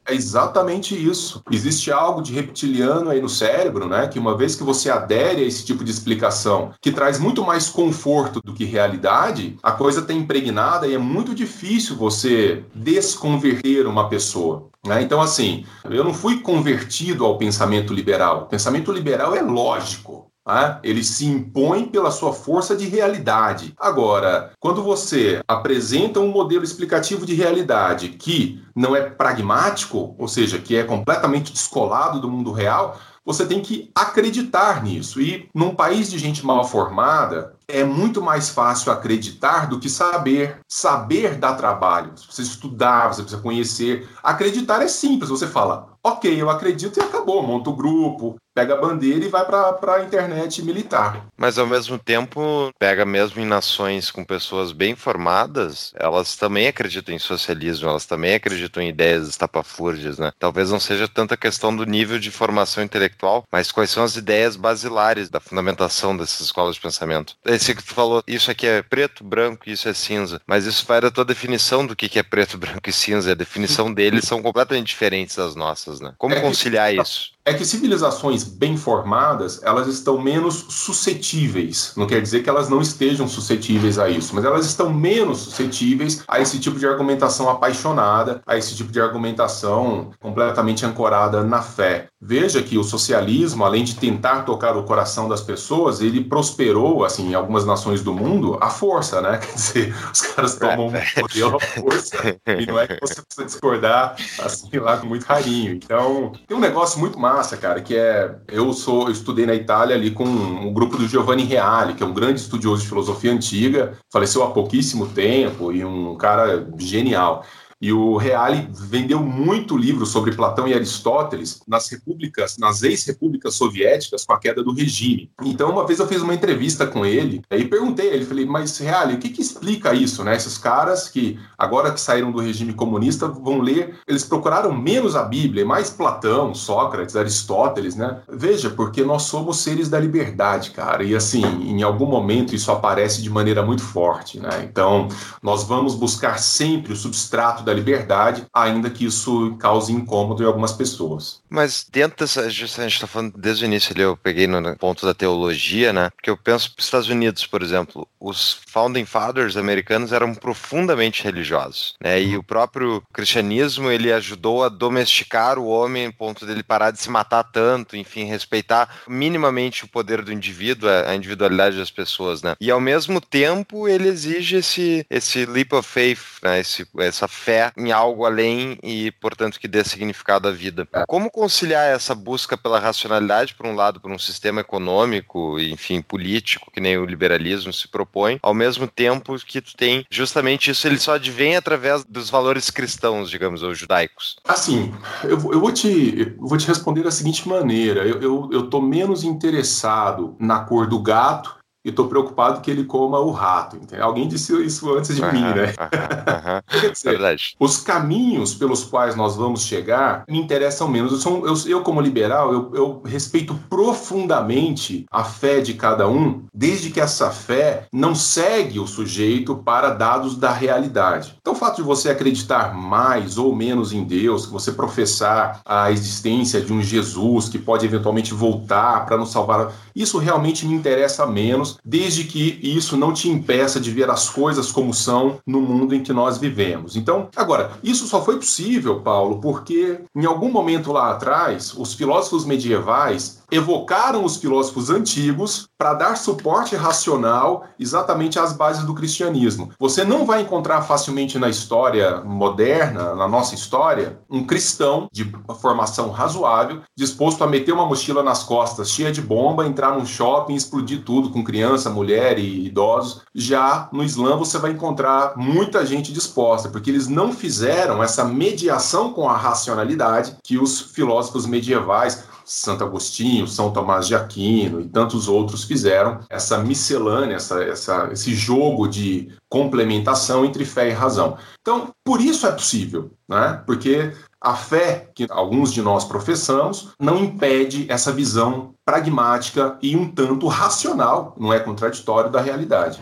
[0.05, 1.43] É exatamente isso.
[1.51, 4.09] Existe algo de reptiliano aí no cérebro, né?
[4.09, 7.69] Que uma vez que você adere a esse tipo de explicação, que traz muito mais
[7.69, 14.09] conforto do que realidade, a coisa está impregnada e é muito difícil você desconverter uma
[14.09, 14.69] pessoa.
[14.85, 15.03] Né?
[15.03, 18.43] Então, assim, eu não fui convertido ao pensamento liberal.
[18.43, 20.32] O pensamento liberal é lógico.
[20.47, 20.81] Né?
[20.83, 23.75] Ele se impõe pela sua força de realidade.
[23.79, 30.59] Agora, quando você apresenta um modelo explicativo de realidade que não é pragmático, ou seja,
[30.59, 35.21] que é completamente descolado do mundo real, você tem que acreditar nisso.
[35.21, 40.59] E num país de gente mal formada, é muito mais fácil acreditar do que saber.
[40.69, 42.13] Saber dá trabalho.
[42.17, 44.09] Você precisa estudar, você precisa conhecer.
[44.23, 45.31] Acreditar é simples.
[45.31, 47.43] Você fala, ok, eu acredito e acabou.
[47.43, 51.27] Monta o grupo, pega a bandeira e vai para a internet militar.
[51.37, 57.15] Mas ao mesmo tempo, pega mesmo em nações com pessoas bem formadas, elas também acreditam
[57.15, 60.33] em socialismo, elas também acreditam em ideias estapafúrdias, né?
[60.39, 64.57] Talvez não seja tanta questão do nível de formação intelectual, mas quais são as ideias
[64.57, 67.37] basilares da fundamentação dessas escolas de pensamento.
[67.45, 71.01] Esse que tu falou, isso aqui é preto, branco, isso é cinza, mas isso vai
[71.01, 74.89] da tua definição do que é preto, branco e cinza, a definição deles são completamente
[74.89, 76.15] diferentes das nossas, né?
[76.19, 77.32] Como é conciliar isso?
[77.45, 81.93] É que civilizações bem formadas, elas estão menos suscetíveis.
[81.97, 86.23] Não quer dizer que elas não estejam suscetíveis a isso, mas elas estão menos suscetíveis
[86.29, 92.12] a esse tipo de argumentação apaixonada, a esse tipo de argumentação completamente ancorada na fé.
[92.25, 97.31] Veja que o socialismo, além de tentar tocar o coração das pessoas, ele prosperou, assim,
[97.31, 99.39] em algumas nações do mundo, à força, né?
[99.43, 103.45] Quer dizer, os caras tomam um modelo à força e não é que você precisa
[103.45, 105.73] discordar, assim, lá com muito carinho.
[105.73, 108.37] Então, tem um negócio muito massa, cara, que é.
[108.47, 112.05] Eu sou, eu estudei na Itália ali com o um grupo do Giovanni Reale, que
[112.05, 117.45] é um grande estudioso de filosofia antiga, faleceu há pouquíssimo tempo e um cara genial.
[117.83, 124.25] E o Reale vendeu muito livro sobre Platão e Aristóteles nas repúblicas, nas ex-repúblicas soviéticas
[124.25, 125.33] com a queda do regime.
[125.43, 128.79] Então, uma vez eu fiz uma entrevista com ele e perguntei a ele, falei, mas
[128.79, 130.37] Reale, o que, que explica isso, né?
[130.37, 135.25] Esses caras que agora que saíram do regime comunista vão ler, eles procuraram menos a
[135.25, 138.21] Bíblia, mais Platão, Sócrates, Aristóteles, né?
[138.29, 141.03] Veja, porque nós somos seres da liberdade, cara.
[141.03, 144.65] E assim, em algum momento isso aparece de maneira muito forte, né?
[144.71, 145.09] Então,
[145.43, 150.47] nós vamos buscar sempre o substrato da da liberdade, ainda que isso cause incômodo em
[150.47, 151.41] algumas pessoas.
[151.49, 155.05] Mas dentro dessa, a gente está falando desde o início ali, eu peguei no ponto
[155.05, 156.11] da teologia, né?
[156.17, 161.23] Porque eu penso para os Estados Unidos, por exemplo, os founding fathers americanos eram profundamente
[161.25, 162.23] religiosos, né?
[162.23, 167.11] E o próprio cristianismo ele ajudou a domesticar o homem, ponto dele parar de se
[167.11, 172.55] matar tanto, enfim, respeitar minimamente o poder do indivíduo, a individualidade das pessoas, né?
[172.61, 176.61] E ao mesmo tempo ele exige esse esse leap of faith, né?
[176.61, 180.89] Esse, essa fé em algo além e, portanto, que dê significado à vida.
[181.07, 186.71] Como conciliar essa busca pela racionalidade, por um lado, por um sistema econômico, enfim, político,
[186.71, 190.99] que nem o liberalismo se propõe, ao mesmo tempo que tu tem justamente isso, ele
[190.99, 194.37] só advém através dos valores cristãos, digamos, ou judaicos?
[194.45, 194.93] Assim,
[195.25, 198.81] eu, eu, vou, te, eu vou te responder da seguinte maneira: eu, eu, eu tô
[198.81, 203.77] menos interessado na cor do gato e estou preocupado que ele coma o rato.
[203.77, 204.05] Entendeu?
[204.05, 205.75] Alguém disse isso antes de mim, né?
[205.79, 206.63] aham.
[206.81, 207.57] Quer dizer, Verdade.
[207.59, 211.13] os caminhos pelos quais nós vamos chegar me interessam menos.
[211.13, 216.43] Eu, sou- eu- eu, como liberal, eu, eu respeito profundamente a fé de cada um,
[216.55, 221.35] desde que essa fé não segue o sujeito para dados da realidade.
[221.41, 225.91] Então, o fato de você acreditar mais ou menos em Deus, que você professar a
[225.91, 231.27] existência de um Jesus que pode eventualmente voltar para nos salvar, isso realmente me interessa
[231.27, 235.95] menos, desde que isso não te impeça de ver as coisas como são no mundo
[235.95, 236.97] em que nós vivemos.
[236.97, 242.45] Então, agora, isso só foi possível, Paulo, porque em algum momento lá atrás, os filósofos
[242.45, 249.71] medievais evocaram os filósofos antigos para dar suporte racional exatamente às bases do cristianismo.
[249.79, 255.31] Você não vai encontrar facilmente na história moderna, na nossa história, um cristão de
[255.61, 260.55] formação razoável disposto a meter uma mochila nas costas cheia de bomba, entrar num shopping,
[260.55, 263.23] explodir tudo com criança, mulher e idosos.
[263.35, 269.13] Já no Islã você vai encontrar muita gente disposta, porque eles não fizeram essa mediação
[269.13, 275.29] com a racionalidade que os filósofos medievais Santo Agostinho, São Tomás de Aquino e tantos
[275.29, 281.37] outros fizeram essa miscelânea, essa, essa, esse jogo de complementação entre fé e razão.
[281.61, 283.63] Então, por isso é possível, né?
[283.65, 290.11] Porque a fé que alguns de nós professamos não impede essa visão pragmática e um
[290.11, 293.01] tanto racional, não é contraditório da realidade.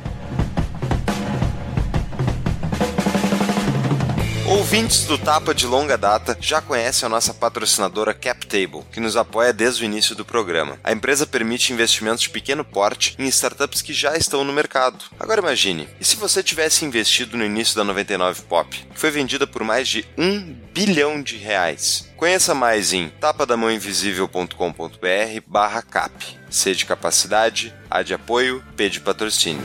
[4.51, 9.53] Ouvintes do Tapa de longa data já conhecem a nossa patrocinadora CapTable, que nos apoia
[9.53, 10.77] desde o início do programa.
[10.83, 15.05] A empresa permite investimentos de pequeno porte em startups que já estão no mercado.
[15.21, 19.47] Agora imagine, e se você tivesse investido no início da 99 Pop, que foi vendida
[19.47, 22.11] por mais de um bilhão de reais?
[22.17, 26.13] Conheça mais em tapadamãoinvisível.com.br barra cap.
[26.51, 29.63] C de capacidade, A de apoio, P de patrocínio.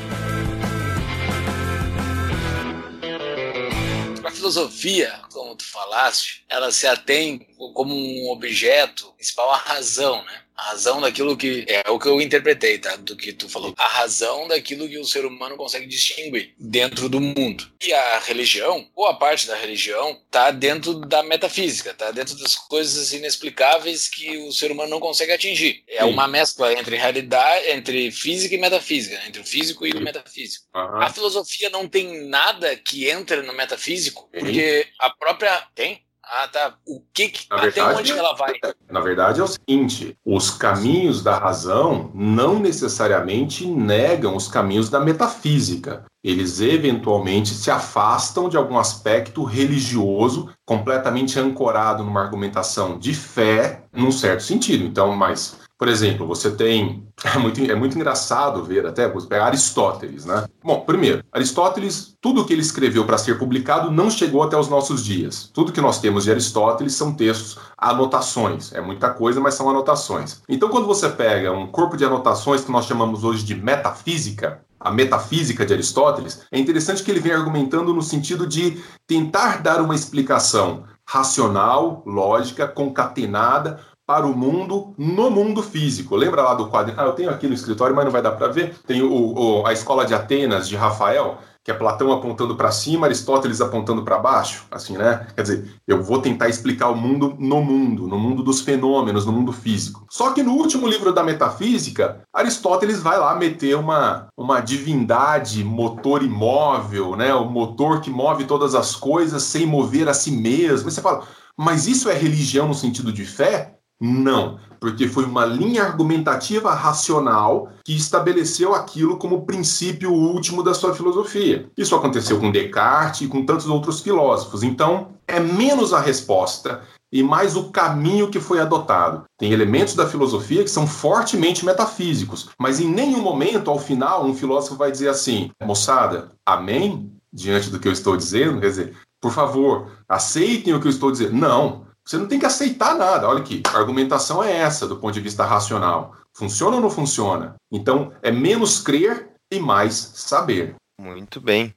[4.46, 7.40] Filosofia, como tu falaste, ela se atém
[7.74, 10.45] como um objeto principal à razão, né?
[10.56, 12.96] A razão daquilo que é o que eu interpretei, tá?
[12.96, 13.74] Do que tu falou.
[13.78, 17.70] A razão daquilo que o ser humano consegue distinguir dentro do mundo.
[17.82, 22.56] E a religião, ou a parte da religião, tá dentro da metafísica, tá dentro das
[22.56, 25.84] coisas inexplicáveis que o ser humano não consegue atingir.
[25.88, 26.10] É Sim.
[26.10, 30.66] uma mescla entre realidade, entre física e metafísica, entre o físico e o metafísico.
[30.74, 35.66] A filosofia não tem nada que entre no metafísico, porque a própria.
[35.74, 36.05] Tem?
[36.32, 36.74] Ah, tá.
[36.86, 38.54] O que, que Na até verdade, onde ela vai?
[38.90, 45.00] Na verdade, é o seguinte: os caminhos da razão não necessariamente negam os caminhos da
[45.00, 46.06] metafísica.
[46.24, 54.12] Eles eventualmente se afastam de algum aspecto religioso, completamente ancorado numa argumentação de fé, num
[54.12, 54.84] certo sentido.
[54.86, 57.04] Então, mas, por exemplo, você tem.
[57.26, 60.46] É muito, é muito engraçado ver até, vou pegar Aristóteles, né?
[60.64, 65.04] Bom, primeiro, Aristóteles, tudo que ele escreveu para ser publicado não chegou até os nossos
[65.04, 65.50] dias.
[65.54, 68.72] Tudo que nós temos de Aristóteles são textos, anotações.
[68.74, 70.42] É muita coisa, mas são anotações.
[70.48, 74.92] Então, quando você pega um corpo de anotações que nós chamamos hoje de metafísica, a
[74.92, 79.96] metafísica de Aristóteles, é interessante que ele vem argumentando no sentido de tentar dar uma
[79.96, 86.16] explicação racional, lógica, concatenada para o mundo no mundo físico.
[86.16, 86.94] Lembra lá do quadro?
[86.98, 88.76] Ah, eu tenho aqui no escritório, mas não vai dar para ver.
[88.86, 93.08] Tem o, o- a escola de Atenas de Rafael, que é Platão apontando para cima,
[93.08, 95.26] Aristóteles apontando para baixo, assim, né?
[95.36, 99.32] Quer dizer, eu vou tentar explicar o mundo no mundo, no mundo dos fenômenos, no
[99.32, 100.06] mundo físico.
[100.12, 106.22] Só que no último livro da metafísica, Aristóteles vai lá meter uma, uma divindade, motor
[106.22, 107.34] imóvel, né?
[107.34, 110.88] O motor que move todas as coisas sem mover a si mesmo.
[110.88, 111.24] E você fala,
[111.58, 113.75] mas isso é religião no sentido de fé?
[114.00, 120.94] Não, porque foi uma linha argumentativa racional que estabeleceu aquilo como princípio último da sua
[120.94, 121.70] filosofia.
[121.78, 124.64] Isso aconteceu com Descartes e com tantos outros filósofos.
[124.64, 126.82] Então, é menos a resposta
[127.12, 129.24] e mais o caminho que foi adotado.
[129.40, 134.36] Tem elementos da filosofia que são fortemente metafísicos, mas em nenhum momento, ao final, um
[134.36, 137.12] filósofo vai dizer assim: moçada, amém?
[137.32, 141.12] Diante do que eu estou dizendo, quer dizer, por favor, aceitem o que eu estou
[141.12, 141.34] dizendo.
[141.34, 143.28] Não, você não tem que aceitar nada.
[143.28, 146.16] Olha aqui, a argumentação é essa do ponto de vista racional.
[146.34, 147.56] Funciona ou não funciona?
[147.72, 150.76] Então, é menos crer e mais saber.
[151.02, 151.74] Muito bem.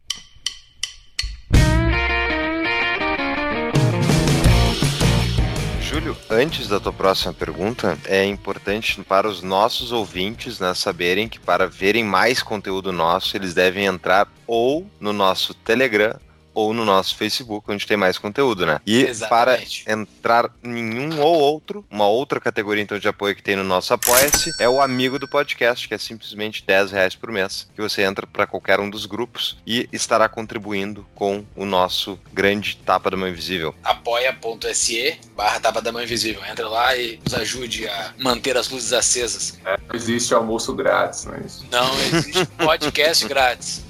[5.80, 11.40] Júlio, antes da tua próxima pergunta, é importante para os nossos ouvintes né, saberem que
[11.40, 16.20] para verem mais conteúdo nosso, eles devem entrar ou no nosso Telegram
[16.58, 18.80] ou no nosso Facebook, onde tem mais conteúdo, né?
[18.84, 19.84] E Exatamente.
[19.84, 23.62] para entrar em um ou outro, uma outra categoria então de apoio que tem no
[23.62, 27.80] nosso Apoia-se, é o amigo do podcast, que é simplesmente 10 reais por mês, que
[27.80, 33.08] você entra para qualquer um dos grupos e estará contribuindo com o nosso grande Tapa
[33.08, 33.72] da Mão Invisível.
[33.84, 36.42] apoia.se barra Tapa da Mão Invisível.
[36.44, 39.56] Entra lá e nos ajude a manter as luzes acesas.
[39.64, 41.64] É, não existe almoço grátis, não é isso?
[41.70, 43.84] Não existe podcast grátis.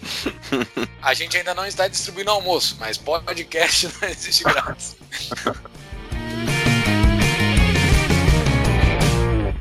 [1.02, 4.96] A gente ainda não está distribuindo almoço, mas podcast não existe grátis.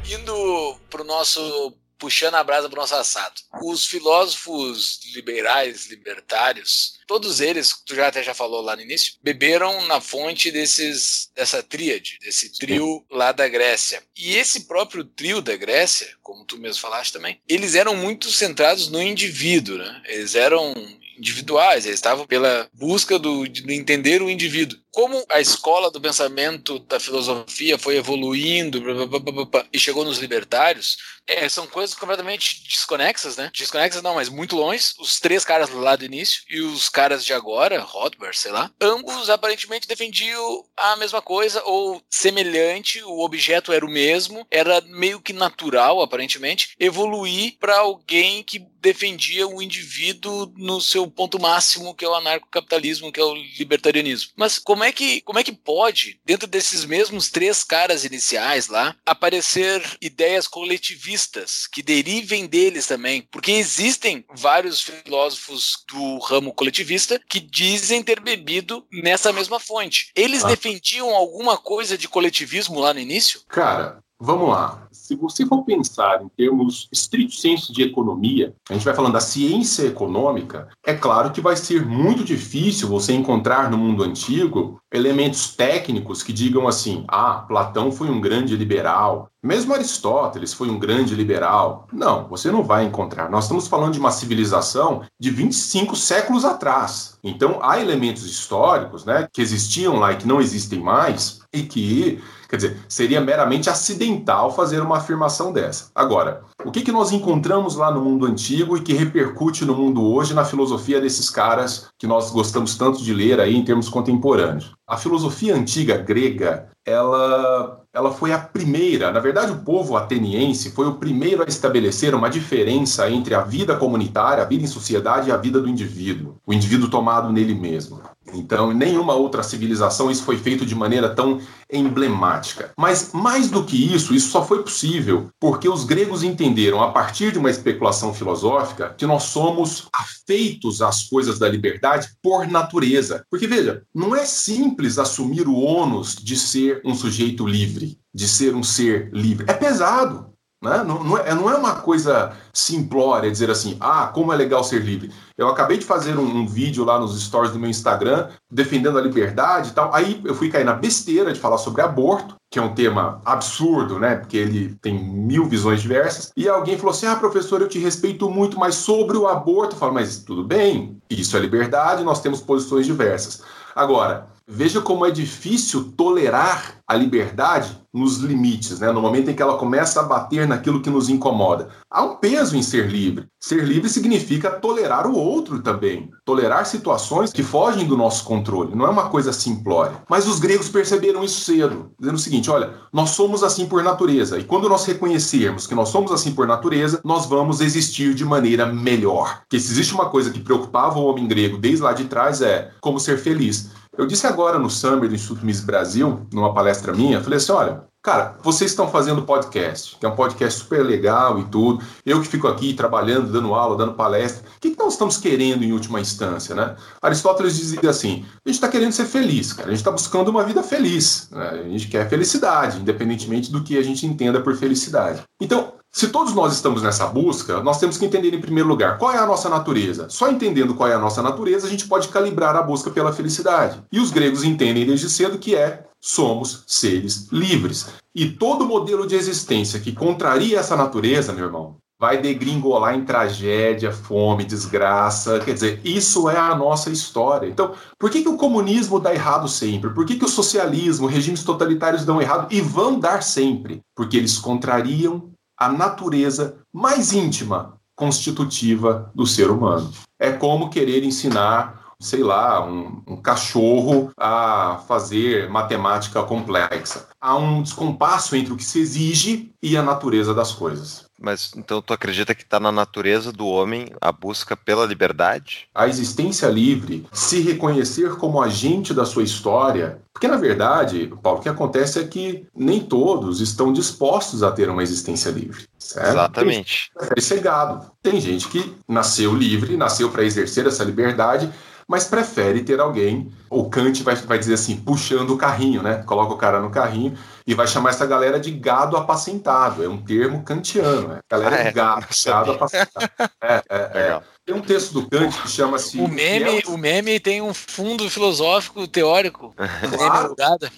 [0.10, 3.42] Indo pro nosso puxando a brasa pro nosso assado.
[3.64, 9.86] Os filósofos liberais, libertários, todos eles, tu já até já falou lá no início, beberam
[9.88, 14.04] na fonte desses dessa tríade, desse trio lá da Grécia.
[14.16, 18.90] E esse próprio trio da Grécia, como tu mesmo falaste também, eles eram muito centrados
[18.90, 20.02] no indivíduo, né?
[20.06, 20.74] Eles eram
[21.18, 24.80] individuais, eles estavam pela busca do, de entender o indivíduo.
[24.98, 30.18] Como a escola do pensamento da filosofia foi evoluindo blá, blá, blá, e chegou nos
[30.18, 33.52] libertários, é, são coisas completamente desconexas, né?
[33.54, 34.94] Desconexas não, mas muito longe.
[34.98, 39.30] Os três caras lá do início e os caras de agora, Rothbard, sei lá, ambos
[39.30, 45.34] aparentemente defendiam a mesma coisa ou semelhante, o objeto era o mesmo, era meio que
[45.34, 52.08] natural, aparentemente, evoluir para alguém que defendia o indivíduo no seu ponto máximo, que é
[52.08, 54.32] o anarcocapitalismo, que é o libertarianismo.
[54.36, 58.96] Mas como é que, como é que pode, dentro desses mesmos três caras iniciais lá,
[59.06, 63.28] aparecer ideias coletivistas que derivem deles também?
[63.32, 70.12] Porque existem vários filósofos do ramo coletivista que dizem ter bebido nessa mesma fonte.
[70.16, 70.48] Eles ah.
[70.48, 73.42] defendiam alguma coisa de coletivismo lá no início?
[73.48, 74.87] Cara, Vamos lá.
[75.08, 79.22] Se você for pensar em termos estrito senso de economia, a gente vai falando da
[79.22, 85.56] ciência econômica, é claro que vai ser muito difícil você encontrar no mundo antigo elementos
[85.56, 91.16] técnicos que digam assim: ah, Platão foi um grande liberal, mesmo Aristóteles foi um grande
[91.16, 91.88] liberal.
[91.94, 93.30] Não, você não vai encontrar.
[93.30, 97.18] Nós estamos falando de uma civilização de 25 séculos atrás.
[97.24, 102.22] Então, há elementos históricos né, que existiam lá e que não existem mais, e que
[102.48, 105.92] Quer dizer, seria meramente acidental fazer uma afirmação dessa.
[105.94, 110.02] Agora, o que, que nós encontramos lá no mundo antigo e que repercute no mundo
[110.04, 114.74] hoje na filosofia desses caras que nós gostamos tanto de ler aí em termos contemporâneos?
[114.88, 120.88] A filosofia antiga grega, ela, ela foi a primeira, na verdade o povo ateniense foi
[120.88, 125.32] o primeiro a estabelecer uma diferença entre a vida comunitária, a vida em sociedade e
[125.32, 128.00] a vida do indivíduo, o indivíduo tomado nele mesmo.
[128.34, 131.40] Então, em nenhuma outra civilização isso foi feito de maneira tão
[131.72, 132.72] emblemática.
[132.78, 137.32] Mas mais do que isso, isso só foi possível porque os gregos entenderam, a partir
[137.32, 143.26] de uma especulação filosófica, que nós somos afeitos às coisas da liberdade por natureza.
[143.30, 148.56] Porque veja, não é simples assumir o ônus de ser um sujeito livre, de ser
[148.56, 149.46] um ser livre.
[149.48, 150.37] É pesado.
[150.62, 150.84] Né?
[150.84, 154.82] Não, não, é, não é uma coisa simplória dizer assim, ah, como é legal ser
[154.82, 155.12] livre.
[155.38, 159.02] Eu acabei de fazer um, um, vídeo lá nos stories do meu Instagram defendendo a
[159.02, 159.94] liberdade e tal.
[159.94, 164.00] Aí eu fui cair na besteira de falar sobre aborto, que é um tema absurdo,
[164.00, 164.16] né?
[164.16, 166.32] Porque ele tem mil visões diversas.
[166.36, 169.76] E alguém falou assim: ah, professor, eu te respeito muito, mas sobre o aborto.
[169.76, 173.44] Eu falo, mas tudo bem, isso é liberdade, nós temos posições diversas.
[173.76, 178.92] Agora, veja como é difícil tolerar a liberdade nos limites, né?
[178.92, 181.68] no momento em que ela começa a bater naquilo que nos incomoda.
[181.92, 183.26] Há um peso em ser livre.
[183.40, 188.74] Ser livre significa tolerar o outro também, tolerar situações que fogem do nosso controle.
[188.74, 190.02] Não é uma coisa simplória.
[190.10, 194.38] Mas os gregos perceberam isso cedo, dizendo o seguinte: olha, nós somos assim por natureza,
[194.38, 198.66] e quando nós reconhecermos que nós somos assim por natureza, nós vamos existir de maneira
[198.66, 199.42] melhor.
[199.42, 202.72] Porque se existe uma coisa que preocupava o homem grego desde lá de trás é
[202.80, 203.72] como ser feliz.
[203.98, 207.84] Eu disse agora no Summer do Instituto Miss Brasil, numa palestra minha, falei assim: olha,
[208.08, 211.84] cara, vocês estão fazendo podcast, que é um podcast super legal e tudo.
[212.06, 214.48] Eu que fico aqui trabalhando, dando aula, dando palestra.
[214.48, 216.78] O que, que nós estamos querendo em última instância, né?
[217.02, 219.68] Aristóteles dizia assim: a gente está querendo ser feliz, cara.
[219.68, 221.28] A gente está buscando uma vida feliz.
[221.30, 221.64] Né?
[221.66, 225.24] A gente quer felicidade, independentemente do que a gente entenda por felicidade.
[225.42, 229.12] Então, se todos nós estamos nessa busca, nós temos que entender em primeiro lugar qual
[229.12, 230.08] é a nossa natureza.
[230.10, 233.82] Só entendendo qual é a nossa natureza, a gente pode calibrar a busca pela felicidade.
[233.92, 237.88] E os gregos entendem desde cedo que é somos seres livres.
[238.14, 243.92] E todo modelo de existência que contraria essa natureza, meu irmão, vai degringolar em tragédia,
[243.92, 245.40] fome, desgraça.
[245.40, 247.48] Quer dizer, isso é a nossa história.
[247.48, 249.90] Então, por que, que o comunismo dá errado sempre?
[249.90, 253.82] Por que, que o socialismo, regimes totalitários dão errado e vão dar sempre?
[253.96, 259.92] Porque eles contrariam a natureza mais íntima constitutiva do ser humano.
[260.20, 267.08] É como querer ensinar sei lá, um, um cachorro a fazer matemática complexa.
[267.20, 271.08] Há um descompasso entre o que se exige e a natureza das coisas.
[271.20, 275.68] Mas então tu acredita que está na natureza do homem a busca pela liberdade?
[275.74, 281.42] A existência livre, se reconhecer como agente da sua história, porque na verdade, Paulo, o
[281.42, 285.66] que acontece é que nem todos estão dispostos a ter uma existência livre.
[285.80, 286.10] Certo?
[286.10, 286.92] Exatamente.
[287.14, 287.92] Tem ser gado.
[288.02, 291.52] Tem gente que nasceu livre, nasceu para exercer essa liberdade,
[291.88, 293.32] mas prefere ter alguém.
[293.50, 296.04] O Kant vai, vai dizer assim, puxando o carrinho, né?
[296.06, 299.84] Coloca o cara no carrinho e vai chamar essa galera de gado apacentado.
[299.84, 301.20] É um termo kantiano, né?
[301.30, 301.64] Galera Ah, é?
[301.66, 303.10] de gado, gado apacentado.
[303.42, 304.22] É, é, é.
[304.46, 306.00] Tem um texto do Kant que chama-se.
[306.00, 309.54] O meme, o meme tem um fundo filosófico teórico.
[309.98, 310.36] Claro.
[310.38, 310.70] Dado.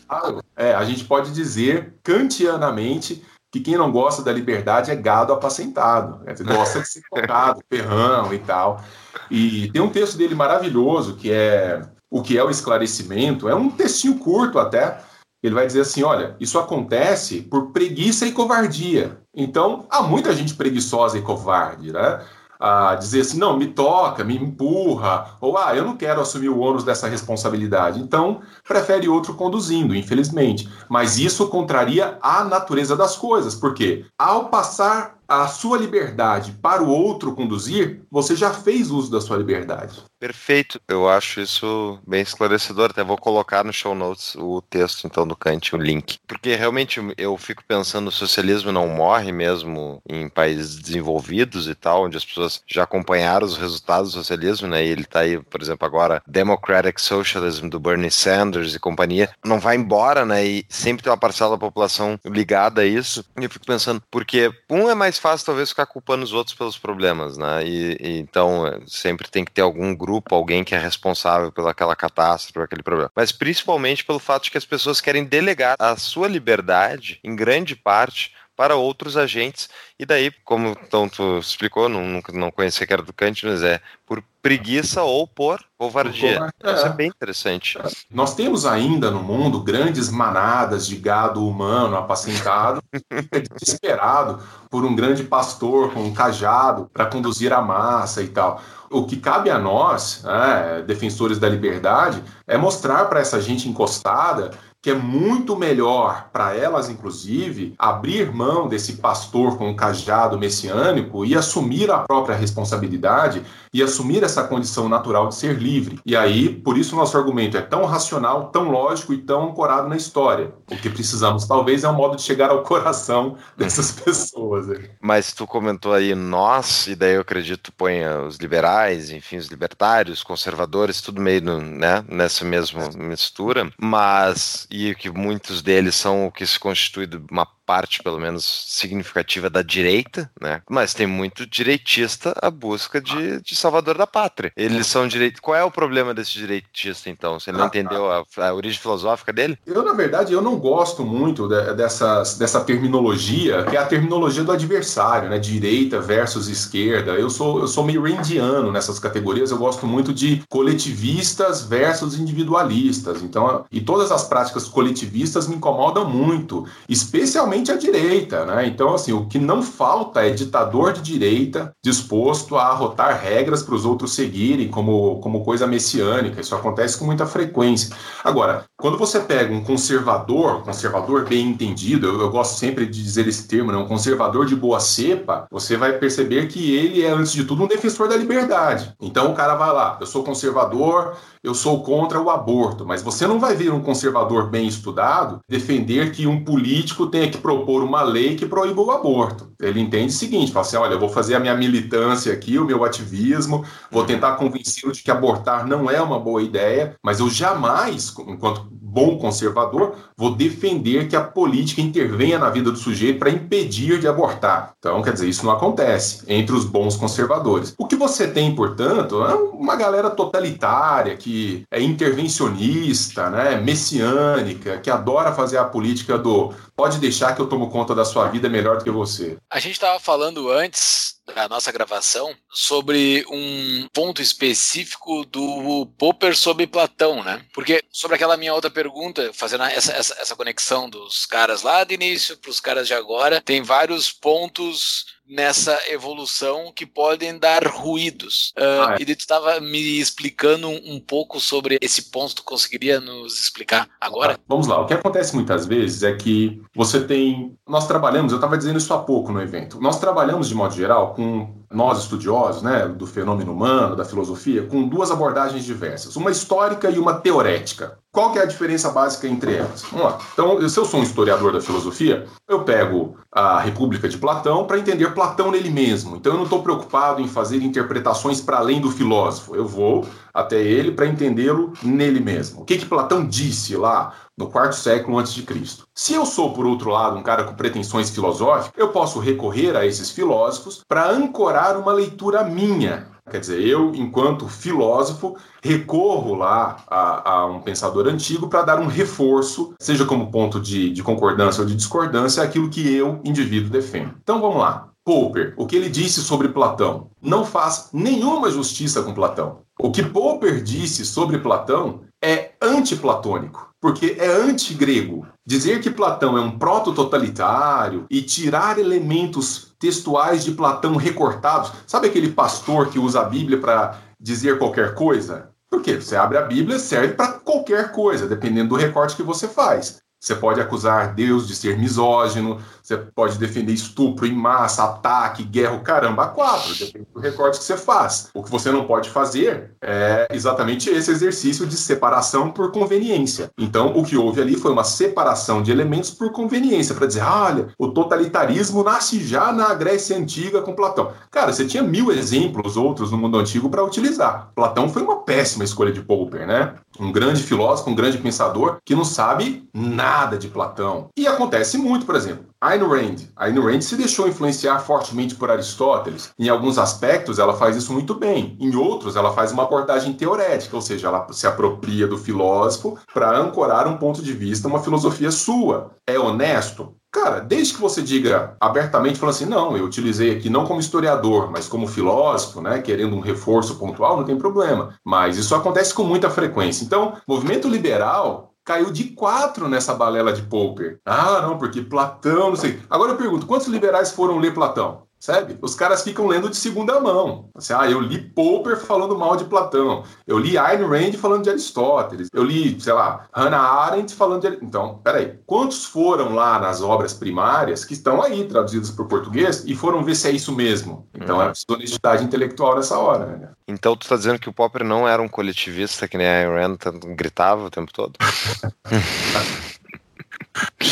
[0.55, 6.23] É, a gente pode dizer kantianamente que quem não gosta da liberdade é gado apacentado,
[6.23, 6.35] né?
[6.43, 8.83] gosta de ser tocado, ferrão e tal.
[9.29, 11.81] E tem um texto dele maravilhoso que é
[12.11, 15.01] o que é o esclarecimento, é um textinho curto até.
[15.41, 19.19] Ele vai dizer assim: olha, isso acontece por preguiça e covardia.
[19.33, 22.23] Então, há muita gente preguiçosa e covarde, né?
[22.59, 26.59] A dizer assim, não, me toca, me empurra, ou ah, eu não quero assumir o
[26.59, 28.01] ônus dessa responsabilidade.
[28.01, 30.69] Então, prefere outro conduzindo, infelizmente.
[30.89, 36.89] Mas isso contraria a natureza das coisas, porque ao passar a sua liberdade para o
[36.89, 40.03] outro conduzir, você já fez uso da sua liberdade.
[40.19, 42.89] Perfeito, eu acho isso bem esclarecedor.
[42.89, 46.17] Até vou colocar no show notes o texto então do Kant, o link.
[46.27, 52.05] Porque realmente eu fico pensando, o socialismo não morre mesmo em países desenvolvidos e tal,
[52.05, 54.83] onde as pessoas já acompanharam os resultados do socialismo, né?
[54.83, 59.59] E ele tá aí, por exemplo, agora Democratic Socialism do Bernie Sanders e companhia, não
[59.59, 60.45] vai embora, né?
[60.45, 63.23] E sempre tem uma parcela da população ligada a isso.
[63.39, 66.77] E eu fico pensando, porque um é mais fácil talvez ficar culpando os outros pelos
[66.77, 67.63] problemas, né?
[67.65, 71.95] E, e então é, sempre tem que ter algum grupo, alguém que é responsável pelaquela
[71.95, 73.11] catástrofe, por aquele problema.
[73.15, 77.75] Mas principalmente pelo fato de que as pessoas querem delegar a sua liberdade, em grande
[77.75, 79.69] parte, para outros agentes.
[79.97, 83.79] E daí, como então tu explicou, não, não conhecia que era do Kant, mas é
[84.05, 86.51] por preguiça ou por covardia.
[86.59, 86.93] Por- Isso é é.
[86.93, 87.79] bem interessante.
[88.11, 94.93] Nós temos ainda no mundo grandes manadas de gado humano apacentado, fica desesperado por um
[94.93, 98.61] grande pastor com um cajado para conduzir a massa e tal.
[98.89, 104.51] O que cabe a nós, né, defensores da liberdade, é mostrar para essa gente encostada
[104.81, 111.25] que é muito melhor para elas, inclusive, abrir mão desse pastor com um cajado messiânico
[111.25, 115.99] e assumir a própria responsabilidade e assumir essa condição natural de ser livre.
[116.05, 119.97] E aí, por isso, nosso argumento é tão racional, tão lógico e tão ancorado na
[119.97, 120.53] história.
[120.69, 124.67] O que precisamos, talvez, é um modo de chegar ao coração dessas pessoas.
[125.01, 130.21] Mas tu comentou aí nós, e daí eu acredito põe os liberais, enfim, os libertários,
[130.21, 136.31] conservadores, tudo meio no, né, nessa mesma mistura, mas e que muitos deles são o
[136.31, 140.59] que se constitui de uma parte, pelo menos, significativa da direita, né?
[140.67, 144.51] Mas tem muito direitista à busca de, de salvador da pátria.
[144.57, 145.39] Eles são direito.
[145.39, 147.37] Qual é o problema desse direitista, então?
[147.45, 149.55] Ele não entendeu a, a origem filosófica dele?
[149.67, 154.43] Eu, na verdade, eu não gosto muito de- dessas, dessa terminologia, que é a terminologia
[154.43, 155.37] do adversário, né?
[155.37, 157.11] Direita versus esquerda.
[157.11, 163.21] Eu sou, eu sou meio randiano nessas categorias, eu gosto muito de coletivistas versus individualistas.
[163.21, 168.67] Então, e todas as práticas coletivistas me incomodam muito, especialmente a direita, né?
[168.67, 173.75] Então, assim, o que não falta é ditador de direita disposto a arrotar regras para
[173.75, 176.39] os outros seguirem como, como coisa messiânica.
[176.39, 177.95] Isso acontece com muita frequência.
[178.23, 183.27] Agora, quando você pega um conservador, conservador bem entendido, eu, eu gosto sempre de dizer
[183.27, 183.77] esse termo, né?
[183.77, 187.67] um conservador de boa cepa, você vai perceber que ele é, antes de tudo, um
[187.67, 188.95] defensor da liberdade.
[189.01, 193.27] Então o cara vai lá, eu sou conservador, eu sou contra o aborto, mas você
[193.27, 198.01] não vai ver um conservador bem estudado defender que um político tenha que propor uma
[198.01, 199.48] lei que proíba o aborto.
[199.59, 202.65] Ele entende o seguinte, fala assim, olha, eu vou fazer a minha militância aqui, o
[202.65, 207.29] meu ativismo, vou tentar convencê-lo de que abortar não é uma boa ideia, mas eu
[207.29, 213.29] jamais, enquanto bom conservador, vou defender que a política intervenha na vida do sujeito para
[213.29, 214.73] impedir de abortar.
[214.79, 217.75] Então, quer dizer, isso não acontece entre os bons conservadores.
[217.77, 224.89] O que você tem, portanto, é uma galera totalitária que é intervencionista, né, messiânica, que
[224.89, 228.77] adora fazer a política do pode deixar que eu tomo conta da sua vida melhor
[228.77, 229.37] do que você.
[229.51, 236.65] A gente estava falando antes da nossa gravação sobre um ponto específico do Popper sobre
[236.67, 237.45] Platão, né?
[237.53, 241.93] Porque sobre aquela minha outra pergunta, fazendo essa, essa, essa conexão dos caras lá do
[241.93, 248.51] início para os caras de agora, tem vários pontos nessa evolução que podem dar ruídos.
[248.57, 249.01] Uh, ah, é.
[249.01, 253.87] E tu estava me explicando um, um, pouco sobre esse ponto, tu conseguiria nos explicar
[254.01, 254.33] agora?
[254.33, 257.55] Ah, vamos lá, o que acontece muitas vezes é que você tem.
[257.67, 261.13] Nós trabalhamos, eu estava dizendo isso há pouco no evento, nós trabalhamos de modo geral
[261.13, 266.89] com nós estudiosos né, do fenômeno humano, da filosofia, com duas abordagens diversas, uma histórica
[266.89, 267.98] e uma teorética.
[268.19, 269.81] Qual que é a diferença básica entre elas?
[269.83, 270.17] Vamos lá.
[270.33, 274.77] Então, se eu sou um historiador da filosofia, eu pego a República de Platão para
[274.77, 276.17] entender Platão nele mesmo.
[276.17, 279.55] Então, eu não estou preocupado em fazer interpretações para além do filósofo.
[279.55, 282.63] Eu vou até ele para entendê-lo nele mesmo.
[282.63, 285.85] O que, que Platão disse lá no quarto século antes de Cristo?
[285.95, 289.85] Se eu sou, por outro lado, um cara com pretensões filosóficas, eu posso recorrer a
[289.85, 297.31] esses filósofos para ancorar uma leitura minha Quer dizer, eu, enquanto filósofo, recorro lá a,
[297.31, 301.67] a um pensador antigo para dar um reforço, seja como ponto de, de concordância ou
[301.67, 304.15] de discordância, àquilo que eu, indivíduo, defendo.
[304.21, 304.89] Então vamos lá.
[305.03, 309.61] Popper, o que ele disse sobre Platão, não faz nenhuma justiça com Platão.
[309.79, 312.48] O que Popper disse sobre Platão é
[312.79, 315.27] antiplatônico, porque é antigrego.
[315.45, 322.31] Dizer que Platão é um proto-totalitário e tirar elementos textuais de Platão recortados, sabe aquele
[322.31, 325.49] pastor que usa a Bíblia para dizer qualquer coisa?
[325.69, 329.99] Porque você abre a Bíblia, serve para qualquer coisa, dependendo do recorte que você faz.
[330.19, 332.59] Você pode acusar Deus de ser misógino,
[332.89, 337.77] você pode defender estupro em massa, ataque, guerra, caramba, quatro, depende do recorte que você
[337.77, 338.29] faz.
[338.33, 343.51] O que você não pode fazer é exatamente esse exercício de separação por conveniência.
[343.59, 347.67] Então, o que houve ali foi uma separação de elementos por conveniência, para dizer, olha,
[347.77, 351.11] o totalitarismo nasce já na Grécia Antiga com Platão.
[351.29, 354.49] Cara, você tinha mil exemplos outros no mundo antigo para utilizar.
[354.55, 356.73] Platão foi uma péssima escolha de Popper, né?
[356.99, 361.09] Um grande filósofo, um grande pensador que não sabe nada de Platão.
[361.15, 362.48] E acontece muito, por exemplo.
[362.61, 363.15] Ayn Rand.
[363.37, 366.33] Ayn Rand se deixou influenciar fortemente por Aristóteles.
[366.37, 368.57] Em alguns aspectos, ela faz isso muito bem.
[368.59, 373.37] Em outros, ela faz uma abordagem teorética, ou seja, ela se apropria do filósofo para
[373.37, 375.91] ancorar um ponto de vista, uma filosofia sua.
[376.05, 376.95] É honesto?
[377.11, 381.49] Cara, desde que você diga abertamente, falando assim, não, eu utilizei aqui não como historiador,
[381.49, 384.93] mas como filósofo, né, querendo um reforço pontual, não tem problema.
[385.03, 386.83] Mas isso acontece com muita frequência.
[386.83, 390.99] Então, movimento liberal caiu de quatro nessa balela de poker.
[391.03, 392.79] Ah, não, porque Platão, não sei.
[392.87, 395.08] Agora eu pergunto, quantos liberais foram ler Platão?
[395.19, 395.57] Sabe?
[395.61, 397.49] Os caras ficam lendo de segunda mão.
[397.53, 400.03] Assim, ah, eu li Popper falando mal de Platão.
[400.25, 402.29] Eu li Ayn Rand falando de Aristóteles.
[402.33, 404.63] Eu li, sei lá, Hannah Arendt falando de.
[404.63, 405.37] Então, peraí.
[405.45, 410.05] Quantos foram lá nas obras primárias que estão aí traduzidas para o português e foram
[410.05, 411.05] ver se é isso mesmo?
[411.13, 411.43] Então, uhum.
[411.43, 413.49] é honestidade intelectual nessa hora, né?
[413.67, 416.49] Então, tu está dizendo que o Popper não era um coletivista que nem a Ayn
[416.49, 416.77] Rand
[417.15, 418.13] gritava o tempo todo?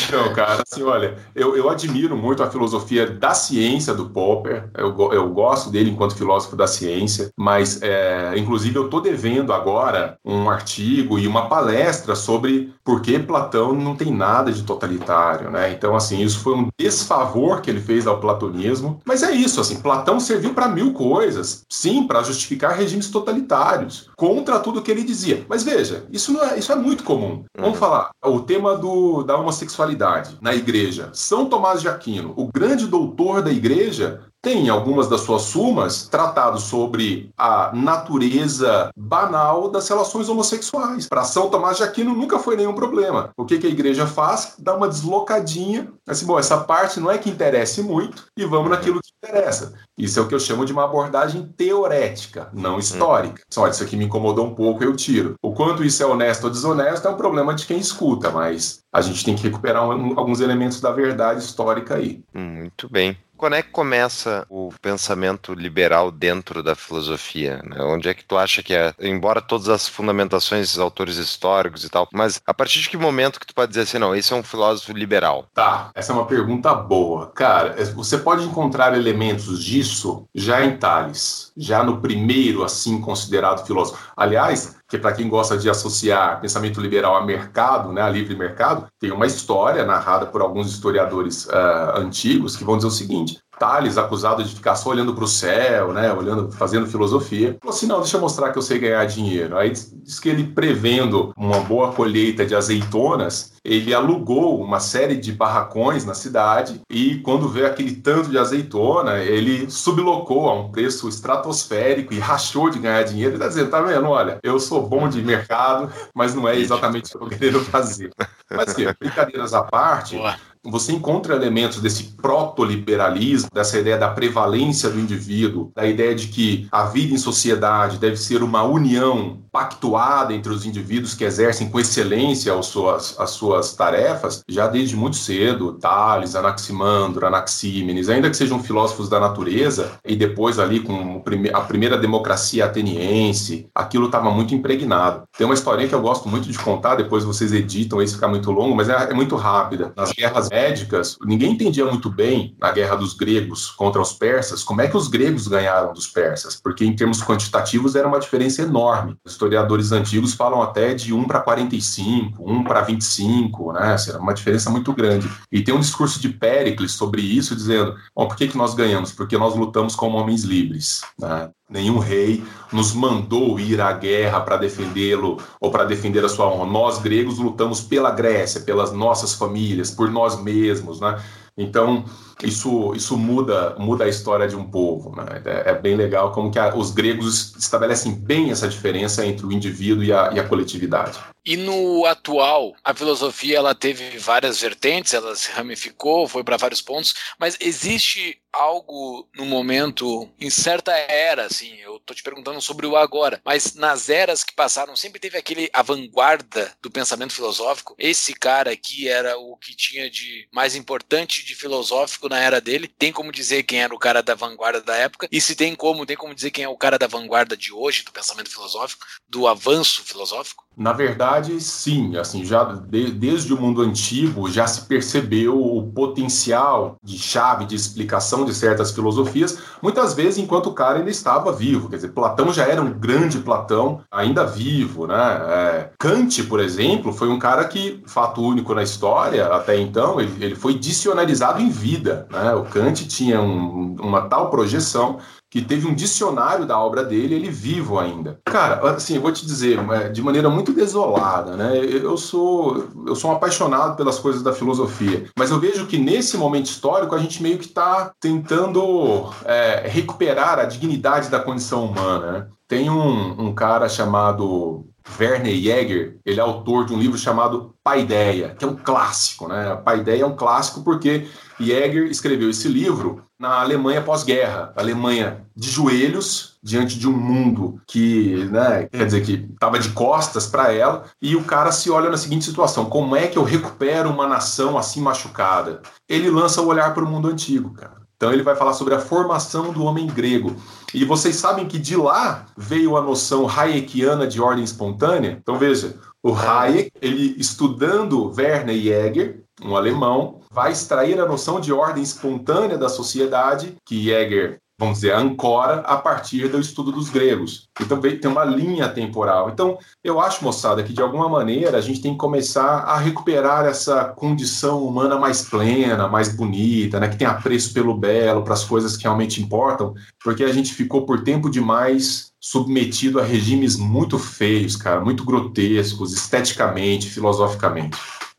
[0.08, 4.96] Então, cara, assim, olha, eu, eu admiro muito a filosofia da ciência do Popper, eu,
[5.12, 10.50] eu gosto dele enquanto filósofo da ciência, mas, é, inclusive, eu estou devendo agora um
[10.50, 15.74] artigo e uma palestra sobre por que Platão não tem nada de totalitário, né?
[15.74, 19.82] Então, assim, isso foi um desfavor que ele fez ao platonismo, mas é isso, assim,
[19.82, 25.46] Platão serviu para mil coisas, sim, para justificar regimes totalitários, contra tudo que ele dizia.
[25.50, 27.44] Mas veja, isso, não é, isso é muito comum.
[27.58, 27.80] Vamos uhum.
[27.80, 29.97] falar, o tema do, da homossexualidade
[30.42, 31.10] na igreja.
[31.14, 36.60] São Tomás de Aquino, o grande doutor da igreja, tem algumas das suas sumas tratado
[36.60, 41.08] sobre a natureza banal das relações homossexuais.
[41.08, 43.32] Para São Tomás de Aquino nunca foi nenhum problema.
[43.36, 44.56] O que, que a igreja faz?
[44.60, 49.02] Dá uma deslocadinha, assim, bom, essa parte não é que interesse muito e vamos naquilo
[49.02, 49.74] que interessa.
[49.98, 53.42] Isso é o que eu chamo de uma abordagem teorética, não histórica.
[53.50, 55.36] Só isso aqui me incomodou um pouco, eu tiro.
[55.42, 59.02] O quanto isso é honesto ou desonesto é um problema de quem escuta, mas a
[59.02, 62.24] gente tem que recuperar um, alguns elementos da verdade histórica aí.
[62.34, 63.18] Muito bem.
[63.38, 67.62] Quando é que começa o pensamento liberal dentro da filosofia?
[67.64, 67.78] Né?
[67.82, 68.94] Onde é que tu acha que é?
[69.00, 73.40] Embora todas as fundamentações dos autores históricos e tal, mas a partir de que momento
[73.40, 75.48] que tu pode dizer assim, não, esse é um filósofo liberal?
[75.54, 77.28] Tá, essa é uma pergunta boa.
[77.28, 83.66] Cara, é, você pode encontrar elementos disso já em Tales, já no primeiro, assim, considerado
[83.66, 84.12] filósofo.
[84.16, 88.88] Aliás, que para quem gosta de associar pensamento liberal a mercado, né, a livre mercado,
[89.00, 93.98] tem uma história narrada por alguns historiadores uh, antigos que vão dizer o seguinte: Tales,
[93.98, 98.00] acusado de ficar só olhando para o céu, né, olhando, fazendo filosofia, falou assim: não,
[98.00, 99.58] deixa eu mostrar que eu sei ganhar dinheiro.
[99.58, 105.32] Aí diz que ele, prevendo uma boa colheita de azeitonas, ele alugou uma série de
[105.32, 111.10] barracões na cidade e, quando vê aquele tanto de azeitona, ele sublocou a um preço
[111.10, 113.32] estratosférico e rachou de ganhar dinheiro.
[113.32, 114.08] Ele está dizendo: tá vendo?
[114.08, 118.12] Olha, eu sou bom de mercado, mas não é exatamente o que eu quero fazer.
[118.50, 120.16] Mas, assim, brincadeiras à parte.
[120.16, 120.36] Boa
[120.70, 126.68] você encontra elementos desse proto-liberalismo, dessa ideia da prevalência do indivíduo, da ideia de que
[126.72, 131.80] a vida em sociedade deve ser uma união pactuada entre os indivíduos que exercem com
[131.80, 138.38] excelência as suas, as suas tarefas, já desde muito cedo, Tales, Anaximandro, Anaxímenes, ainda que
[138.38, 144.54] sejam filósofos da natureza, e depois ali com a primeira democracia ateniense, aquilo estava muito
[144.54, 145.24] impregnado.
[145.36, 148.52] Tem uma historinha que eu gosto muito de contar, depois vocês editam, isso fica muito
[148.52, 149.92] longo, mas é, é muito rápida.
[149.96, 154.82] Nas guerras médicas, ninguém entendia muito bem, na guerra dos gregos contra os persas, como
[154.82, 159.16] é que os gregos ganharam dos persas, porque em termos quantitativos era uma diferença enorme.
[159.24, 163.96] Historiadores antigos falam até de 1 para 45, 1 para 25, né?
[164.08, 165.30] Era uma diferença muito grande.
[165.52, 169.12] E tem um discurso de Péricles sobre isso, dizendo: bom, por que, que nós ganhamos?
[169.12, 171.02] Porque nós lutamos como homens livres.
[171.20, 171.50] Né?
[171.70, 176.66] Nenhum rei nos mandou ir à guerra para defendê-lo ou para defender a sua honra.
[176.66, 181.02] Nós, gregos, lutamos pela Grécia, pelas nossas famílias, por nós mesmos.
[181.02, 181.22] Né?
[181.58, 182.06] Então,
[182.44, 185.16] isso, isso muda, muda a história de um povo.
[185.16, 185.42] Né?
[185.46, 189.52] É, é, bem legal como que a, os gregos estabelecem bem essa diferença entre o
[189.52, 191.20] indivíduo e a, e a coletividade.
[191.48, 196.82] E no atual, a filosofia ela teve várias vertentes, ela se ramificou, foi para vários
[196.82, 202.86] pontos, mas existe algo no momento, em certa era, assim, eu tô te perguntando sobre
[202.86, 207.96] o agora, mas nas eras que passaram, sempre teve aquele a vanguarda do pensamento filosófico.
[207.98, 212.88] Esse cara aqui era o que tinha de mais importante de filosófico na era dele.
[212.88, 216.06] Tem como dizer quem era o cara da vanguarda da época, e se tem como,
[216.06, 219.48] tem como dizer quem é o cara da vanguarda de hoje, do pensamento filosófico, do
[219.48, 220.67] avanço filosófico?
[220.78, 222.16] Na verdade, sim.
[222.18, 227.76] Assim, já de, desde o mundo antigo já se percebeu o potencial de chave de
[227.76, 231.90] explicação de certas filosofias, muitas vezes enquanto o cara ainda estava vivo.
[231.90, 235.16] Quer dizer, Platão já era um grande Platão, ainda vivo, né?
[235.18, 240.46] É, Kant, por exemplo, foi um cara que, fato único na história, até então, ele,
[240.46, 242.28] ele foi dicionarizado em vida.
[242.32, 242.54] Né?
[242.54, 245.18] O Kant tinha um, uma tal projeção
[245.58, 248.40] que teve um dicionário da obra dele, ele vivo ainda.
[248.46, 251.80] Cara, assim, eu vou te dizer, é, de maneira muito desolada, né?
[251.80, 256.38] Eu sou, eu sou um apaixonado pelas coisas da filosofia, mas eu vejo que nesse
[256.38, 262.32] momento histórico a gente meio que está tentando é, recuperar a dignidade da condição humana.
[262.32, 262.48] Né?
[262.68, 264.86] Tem um, um cara chamado
[265.20, 269.76] Werner Jäger, ele é autor de um livro chamado Paideia, que é um clássico, né?
[269.78, 271.28] Paideia é um clássico porque
[271.60, 278.46] Jäger escreveu esse livro na Alemanha pós-guerra, Alemanha de joelhos diante de um mundo que,
[278.52, 282.18] né, quer dizer que estava de costas para ela, e o cara se olha na
[282.18, 285.82] seguinte situação: como é que eu recupero uma nação assim machucada?
[286.10, 287.98] Ele lança o olhar para o mundo antigo, cara.
[288.16, 290.56] Então ele vai falar sobre a formação do homem grego.
[290.92, 295.38] E vocês sabem que de lá veio a noção hayekiana de ordem espontânea?
[295.40, 301.74] Então veja, o Hayek, ele estudando Werner Jäger, um alemão, vai extrair a noção de
[301.74, 307.68] ordem espontânea da sociedade que Jäger vamos dizer, ancora a partir do estudo dos gregos.
[307.82, 309.50] Então tem uma linha temporal.
[309.50, 313.66] Então eu acho, moçada, que de alguma maneira a gente tem que começar a recuperar
[313.66, 318.64] essa condição humana mais plena, mais bonita, né, que tem apreço pelo belo, para as
[318.64, 324.20] coisas que realmente importam, porque a gente ficou por tempo demais submetido a regimes muito
[324.20, 327.98] feios, cara, muito grotescos, esteticamente, filosoficamente.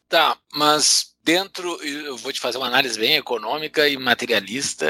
[0.09, 4.87] Tá, mas dentro, eu vou te fazer uma análise bem econômica e materialista,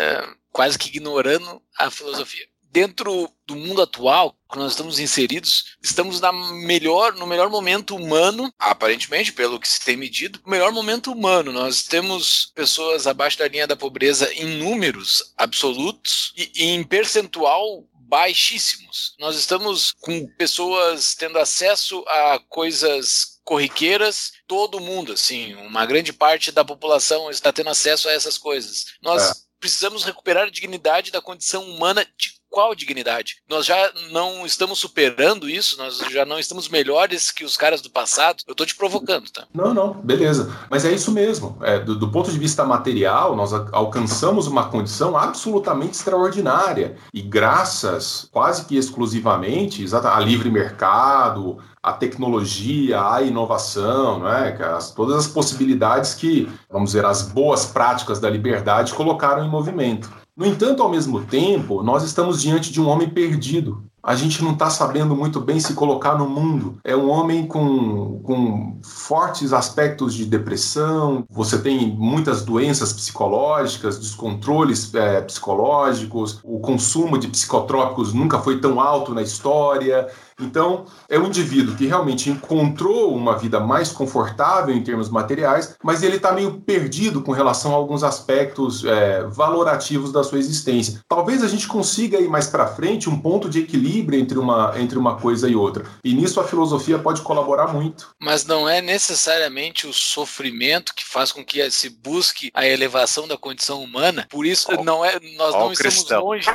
[0.53, 2.47] quase que ignorando a filosofia.
[2.71, 8.53] Dentro do mundo atual, que nós estamos inseridos, estamos na melhor, no melhor momento humano,
[8.59, 11.51] aparentemente, pelo que se tem medido, melhor momento humano.
[11.51, 17.89] Nós temos pessoas abaixo da linha da pobreza em números absolutos e, e em percentual
[18.09, 19.15] baixíssimos.
[19.19, 26.51] Nós estamos com pessoas tendo acesso a coisas corriqueiras, todo mundo, assim, uma grande parte
[26.51, 28.87] da população está tendo acesso a essas coisas.
[29.03, 29.35] Nós é.
[29.61, 33.37] precisamos recuperar a dignidade da condição humana de qual dignidade?
[33.49, 37.91] Nós já não estamos superando isso, nós já não estamos melhores que os caras do
[37.91, 38.43] passado.
[38.47, 39.47] Eu estou te provocando, tá?
[39.55, 40.53] Não, não, beleza.
[40.71, 41.59] Mas é isso mesmo.
[41.63, 46.97] É, do, do, ponto de vista material, nós alcançamos uma condição absolutamente extraordinária.
[47.13, 54.57] E graças, quase que exclusivamente, a livre mercado, a tecnologia, a inovação, né?
[54.77, 60.11] As, todas as possibilidades que, vamos dizer, as boas práticas da liberdade colocaram em movimento.
[60.39, 64.53] No entanto, ao mesmo tempo, nós estamos diante de um homem perdido, a gente não
[64.53, 66.79] está sabendo muito bem se colocar no mundo.
[66.83, 74.95] É um homem com, com fortes aspectos de depressão, você tem muitas doenças psicológicas, descontroles
[74.95, 80.09] é, psicológicos, o consumo de psicotrópicos nunca foi tão alto na história.
[80.41, 86.03] Então, é um indivíduo que realmente encontrou uma vida mais confortável em termos materiais, mas
[86.03, 91.01] ele está meio perdido com relação a alguns aspectos é, valorativos da sua existência.
[91.09, 94.99] Talvez a gente consiga ir mais para frente um ponto de equilíbrio entre uma, entre
[94.99, 95.85] uma coisa e outra.
[96.05, 98.15] E nisso a filosofia pode colaborar muito.
[98.21, 103.37] Mas não é necessariamente o sofrimento que faz com que se busque a elevação da
[103.37, 104.27] condição humana.
[104.31, 106.25] Por isso, oh, não é, nós não estamos cristão.
[106.25, 106.49] longe.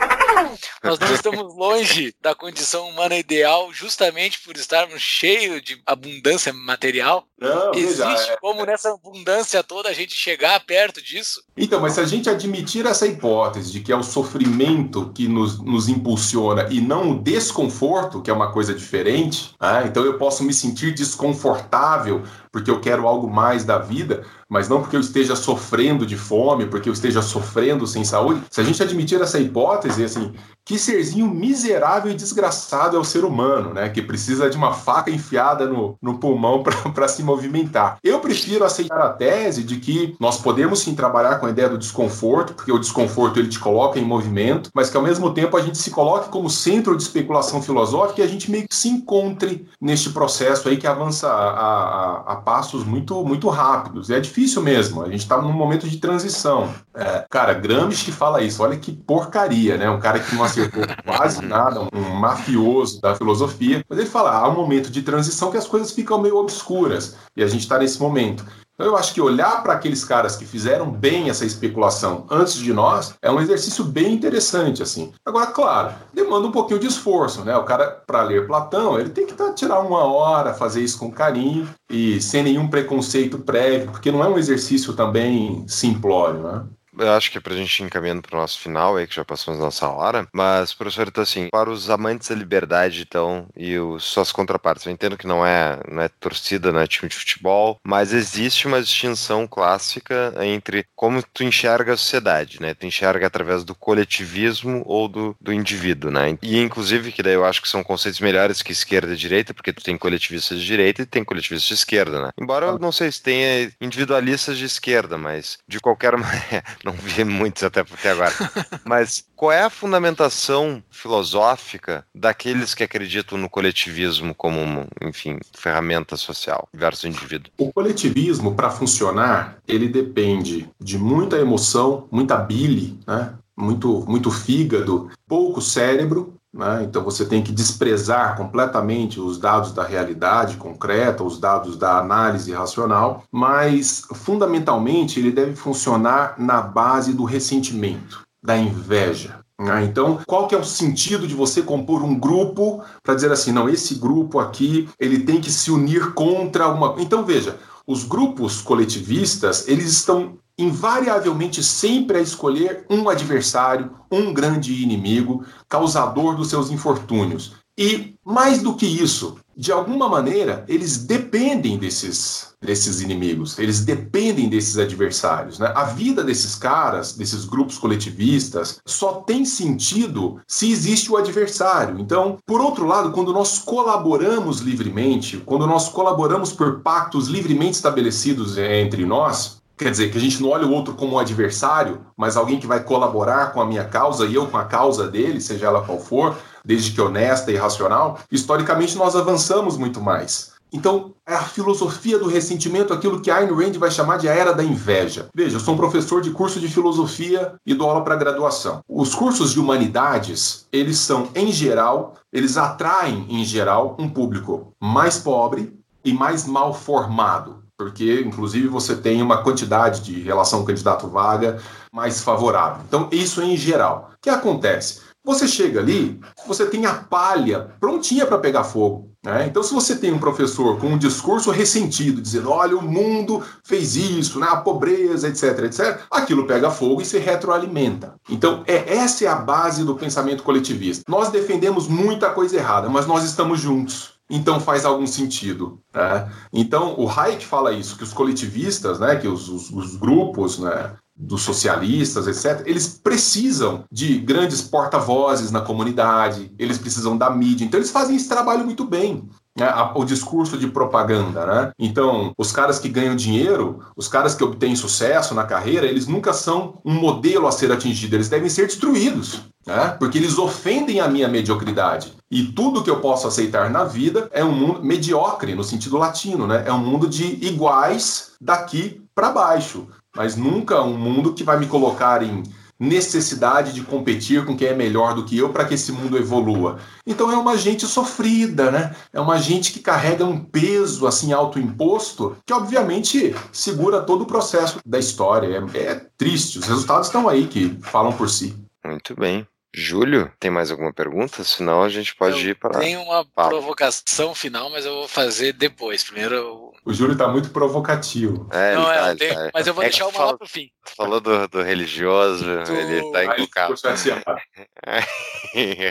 [0.83, 7.25] Nós não estamos longe da condição humana ideal justamente por estarmos cheios de abundância material?
[7.39, 11.43] Não, Existe veja, é, como nessa abundância toda a gente chegar perto disso?
[11.57, 15.59] Então, mas se a gente admitir essa hipótese de que é o sofrimento que nos,
[15.59, 20.43] nos impulsiona e não o desconforto, que é uma coisa diferente, ah, então eu posso
[20.43, 22.21] me sentir desconfortável
[22.51, 24.23] porque eu quero algo mais da vida,
[24.53, 28.43] mas não porque eu esteja sofrendo de fome, porque eu esteja sofrendo sem saúde.
[28.51, 30.31] Se a gente admitir essa hipótese, assim,
[30.63, 33.89] que serzinho miserável e desgraçado é o ser humano, né?
[33.89, 36.61] Que precisa de uma faca enfiada no, no pulmão
[36.93, 37.97] para se movimentar.
[38.03, 41.77] Eu prefiro aceitar a tese de que nós podemos sim trabalhar com a ideia do
[41.79, 45.61] desconforto, porque o desconforto ele te coloca em movimento, mas que ao mesmo tempo a
[45.61, 49.67] gente se coloque como centro de especulação filosófica e a gente meio que se encontre
[49.81, 54.09] neste processo aí que avança a, a, a passos muito, muito rápidos.
[54.09, 55.01] E é difícil mesmo.
[55.01, 56.73] A gente está num momento de transição.
[56.93, 58.61] É, cara, Gramsci fala isso.
[58.63, 59.89] Olha que porcaria, né?
[59.89, 63.83] Um cara que não acertou quase nada, um mafioso da filosofia.
[63.87, 67.15] Mas ele fala, há um momento de transição que as coisas ficam meio obscuras.
[67.35, 68.45] E a gente está nesse momento.
[68.73, 72.73] Então eu acho que olhar para aqueles caras que fizeram bem essa especulação antes de
[72.73, 75.13] nós é um exercício bem interessante assim.
[75.23, 77.55] Agora, claro, demanda um pouquinho de esforço, né?
[77.55, 81.11] O cara para ler Platão, ele tem que tá, tirar uma hora, fazer isso com
[81.11, 86.63] carinho e sem nenhum preconceito prévio, porque não é um exercício também simplório, né?
[86.97, 89.59] Eu acho que é pra gente ir encaminhando pro nosso final aí, que já passamos
[89.59, 90.27] nossa hora.
[90.33, 94.91] Mas, professor, então assim, para os amantes da liberdade, então, e os, suas contrapartes, eu
[94.91, 98.81] entendo que não é, não é torcida, não é time de futebol, mas existe uma
[98.81, 102.73] distinção clássica entre como tu enxerga a sociedade, né?
[102.73, 106.37] Tu enxerga através do coletivismo ou do, do indivíduo, né?
[106.41, 109.73] E, inclusive, que daí eu acho que são conceitos melhores que esquerda e direita, porque
[109.73, 112.29] tu tem coletivistas de direita e tem coletivistas de esquerda, né?
[112.39, 117.23] Embora eu não sei se tenha individualistas de esquerda, mas de qualquer maneira não vi
[117.23, 118.33] muitos até porque agora.
[118.83, 126.67] Mas qual é a fundamentação filosófica daqueles que acreditam no coletivismo como, enfim, ferramenta social
[126.73, 127.51] versus indivíduo?
[127.57, 133.33] O coletivismo, para funcionar, ele depende de muita emoção, muita bile, né?
[133.55, 136.83] muito, muito fígado, pouco cérebro né?
[136.83, 142.51] Então você tem que desprezar completamente os dados da realidade concreta, os dados da análise
[142.51, 149.39] racional, mas fundamentalmente ele deve funcionar na base do ressentimento, da inveja.
[149.59, 149.85] Né?
[149.85, 153.69] Então, qual que é o sentido de você compor um grupo para dizer assim, não,
[153.69, 156.95] esse grupo aqui ele tem que se unir contra uma.
[156.99, 164.81] Então veja, os grupos coletivistas eles estão invariavelmente sempre a escolher um adversário, um grande
[164.83, 167.53] inimigo, causador dos seus infortúnios.
[167.77, 174.47] E mais do que isso, de alguma maneira, eles dependem desses, desses inimigos, eles dependem
[174.47, 175.57] desses adversários.
[175.57, 175.71] Né?
[175.75, 181.99] A vida desses caras, desses grupos coletivistas, só tem sentido se existe o adversário.
[181.99, 188.55] Então, por outro lado, quando nós colaboramos livremente, quando nós colaboramos por pactos livremente estabelecidos
[188.55, 192.37] entre nós, Quer dizer, que a gente não olha o outro como um adversário, mas
[192.37, 195.65] alguém que vai colaborar com a minha causa e eu com a causa dele, seja
[195.65, 200.53] ela qual for, desde que honesta e racional, historicamente nós avançamos muito mais.
[200.71, 204.53] Então, é a filosofia do ressentimento, aquilo que Ayn Rand vai chamar de a era
[204.53, 205.27] da inveja.
[205.33, 208.81] Veja, eu sou um professor de curso de filosofia e dou aula para graduação.
[208.89, 215.19] Os cursos de humanidades, eles são, em geral, eles atraem, em geral, um público mais
[215.19, 221.61] pobre e mais mal formado porque inclusive você tem uma quantidade de relação candidato-vaga
[221.91, 222.83] mais favorável.
[222.87, 224.11] Então, isso em geral.
[224.13, 225.01] O que acontece?
[225.25, 229.13] Você chega ali, você tem a palha prontinha para pegar fogo.
[229.23, 229.47] Né?
[229.47, 233.95] Então, se você tem um professor com um discurso ressentido, dizendo: olha, o mundo fez
[233.95, 234.47] isso, né?
[234.49, 238.15] a pobreza, etc, etc, aquilo pega fogo e se retroalimenta.
[238.29, 241.05] Então, é, essa é a base do pensamento coletivista.
[241.07, 245.79] Nós defendemos muita coisa errada, mas nós estamos juntos então faz algum sentido.
[245.93, 246.31] Né?
[246.51, 250.95] Então o Hayek fala isso, que os coletivistas, né, que os, os, os grupos, né,
[251.15, 257.65] dos socialistas, etc., eles precisam de grandes porta-vozes na comunidade, eles precisam da mídia.
[257.65, 259.29] Então, eles fazem esse trabalho muito bem.
[259.55, 261.71] Né, o discurso de propaganda, né?
[261.77, 266.33] Então, os caras que ganham dinheiro, os caras que obtêm sucesso na carreira, eles nunca
[266.33, 269.95] são um modelo a ser atingido, eles devem ser destruídos, né?
[269.99, 272.13] Porque eles ofendem a minha mediocridade.
[272.31, 276.47] E tudo que eu posso aceitar na vida é um mundo mediocre, no sentido latino,
[276.47, 276.63] né?
[276.65, 281.67] É um mundo de iguais daqui para baixo, mas nunca um mundo que vai me
[281.67, 282.41] colocar em
[282.79, 286.79] necessidade de competir com quem é melhor do que eu para que esse mundo evolua.
[287.05, 288.95] Então é uma gente sofrida, né?
[289.11, 294.79] É uma gente que carrega um peso assim autoimposto que obviamente segura todo o processo
[294.85, 295.63] da história.
[295.73, 296.59] É, é triste.
[296.59, 298.55] Os resultados estão aí que falam por si.
[298.83, 299.47] Muito bem.
[299.75, 301.43] Júlio, tem mais alguma pergunta?
[301.43, 302.79] Senão a gente pode eu ir para.
[302.79, 306.03] Tem uma provocação final, mas eu vou fazer depois.
[306.03, 306.62] Primeiro eu...
[306.85, 308.49] O Júlio está muito provocativo.
[308.51, 309.51] É, Não, é, tá, tenho, tá.
[309.53, 310.69] mas eu vou é deixar uma fala, lá pro fim.
[310.97, 312.73] Falou do, do religioso, tu...
[312.73, 313.73] ele está encucado.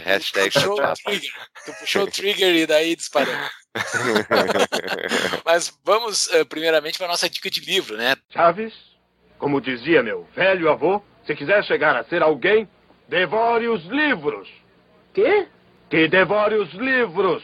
[0.05, 1.32] Hashtag tu puxou o trigger.
[1.64, 3.34] Tu puxou o trigger e daí disparou.
[5.47, 8.14] mas vamos uh, primeiramente para nossa dica de livro, né?
[8.28, 8.74] Chaves,
[9.38, 12.68] como dizia meu velho avô, se quiser chegar a ser alguém,
[13.12, 14.49] Devore os livros.
[15.12, 15.47] Quê?
[15.90, 17.43] Que devore os livros.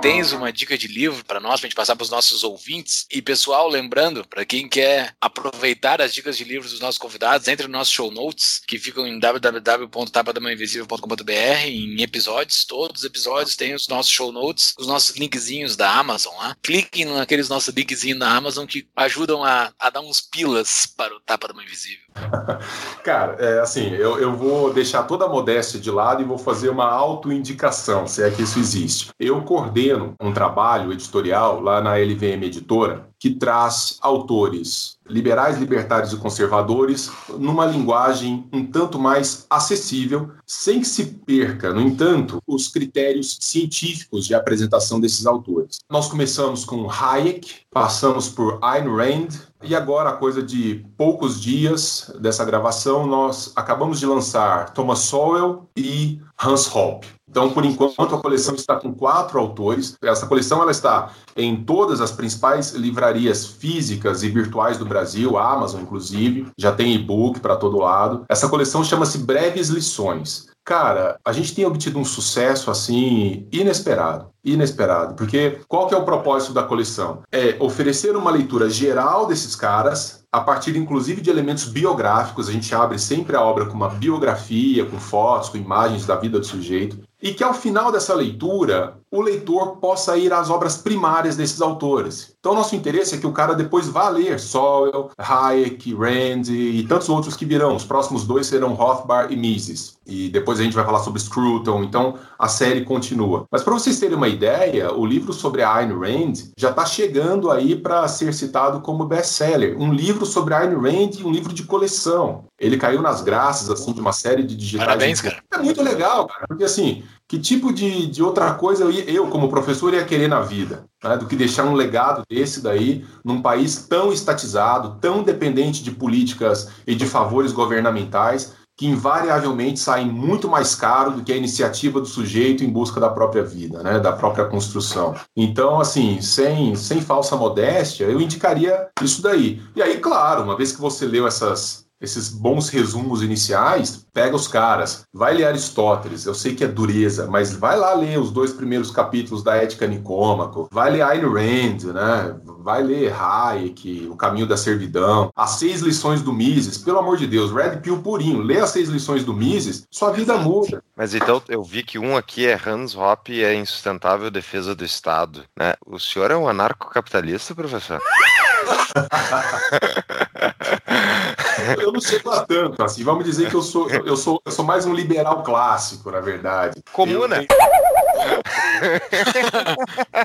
[0.00, 3.06] Tens uma dica de livro para nós, para a gente passar para os nossos ouvintes.
[3.10, 7.66] E, pessoal, lembrando, para quem quer aproveitar as dicas de livros dos nossos convidados, entre
[7.66, 13.88] nos nossos show notes, que ficam em www.tapadamãoinvisível.com.br, em episódios, todos os episódios têm os
[13.88, 16.56] nossos show notes, os nossos linkzinhos da Amazon lá.
[16.62, 21.20] Cliquem naqueles nossos linkzinhos da Amazon que ajudam a, a dar uns pilas para o
[21.20, 22.05] Tapa da Mãe Invisível.
[23.02, 26.68] Cara, é assim, eu, eu vou deixar toda a modéstia de lado e vou fazer
[26.68, 29.10] uma autoindicação, se é que isso existe.
[29.18, 36.16] Eu coordeno um trabalho editorial lá na LVM Editora que traz autores liberais, libertários e
[36.16, 43.38] conservadores numa linguagem um tanto mais acessível, sem que se perca, no entanto, os critérios
[43.40, 45.78] científicos de apresentação desses autores.
[45.90, 49.28] Nós começamos com Hayek, passamos por Ayn Rand,
[49.62, 55.68] e agora, a coisa de poucos dias dessa gravação, nós acabamos de lançar Thomas Sowell
[55.76, 57.15] e Hans Hoppe.
[57.36, 59.94] Então, por enquanto, a coleção está com quatro autores.
[60.02, 65.52] Essa coleção ela está em todas as principais livrarias físicas e virtuais do Brasil, a
[65.52, 66.46] Amazon, inclusive.
[66.56, 68.24] Já tem e-book para todo lado.
[68.26, 70.46] Essa coleção chama-se Breves Lições.
[70.64, 76.04] Cara, a gente tem obtido um sucesso assim inesperado, inesperado, porque qual que é o
[76.04, 77.22] propósito da coleção?
[77.30, 82.74] É oferecer uma leitura geral desses caras, a partir inclusive de elementos biográficos, a gente
[82.74, 86.98] abre sempre a obra com uma biografia, com fotos, com imagens da vida do sujeito,
[87.26, 92.34] e que ao final dessa leitura o leitor possa ir às obras primárias desses autores.
[92.38, 97.08] Então, nosso interesse é que o cara depois vá ler Sowell, Hayek, Rand e tantos
[97.08, 97.74] outros que virão.
[97.74, 99.96] Os próximos dois serão Rothbard e Mises.
[100.06, 103.44] E depois a gente vai falar sobre Scruton, então a série continua.
[103.50, 107.50] Mas para vocês terem uma ideia, o livro sobre a Ayn Rand já está chegando
[107.50, 109.76] aí para ser citado como best-seller.
[109.76, 112.44] Um livro sobre a Ayn Rand e um livro de coleção.
[112.58, 114.86] Ele caiu nas graças assim de uma série de digitais.
[114.86, 115.42] Parabéns, cara.
[115.52, 119.48] É muito legal, cara, porque assim, que tipo de, de outra coisa eu, eu, como
[119.48, 120.84] professor, ia querer na vida?
[121.02, 125.90] Né, do que deixar um legado desse daí num país tão estatizado, tão dependente de
[125.90, 131.98] políticas e de favores governamentais, que invariavelmente saem muito mais caro do que a iniciativa
[131.98, 135.14] do sujeito em busca da própria vida, né, da própria construção.
[135.34, 139.62] Então, assim, sem, sem falsa modéstia, eu indicaria isso daí.
[139.74, 144.48] E aí, claro, uma vez que você leu essas esses bons resumos iniciais, pega os
[144.48, 148.52] caras, vai ler Aristóteles, eu sei que é dureza, mas vai lá ler os dois
[148.52, 152.36] primeiros capítulos da Ética Nicômaco, vai ler Ayn Rand, né?
[152.66, 157.26] vai ler Hayek, O Caminho da Servidão, as seis lições do Mises, pelo amor de
[157.26, 160.82] Deus, Red Pill purinho, lê as seis lições do Mises, sua vida muda.
[160.96, 164.84] Mas então eu vi que um aqui é Hans Hoppe e é insustentável defesa do
[164.84, 165.74] Estado, né?
[165.86, 168.00] O senhor é um anarcocapitalista, professor?
[171.80, 174.64] eu não chego a tanto, assim, vamos dizer que eu sou, eu sou, eu sou
[174.64, 176.82] mais um liberal clássico, na verdade.
[176.92, 177.42] Comuna.
[177.42, 177.48] Eu...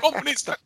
[0.00, 0.56] Comunista.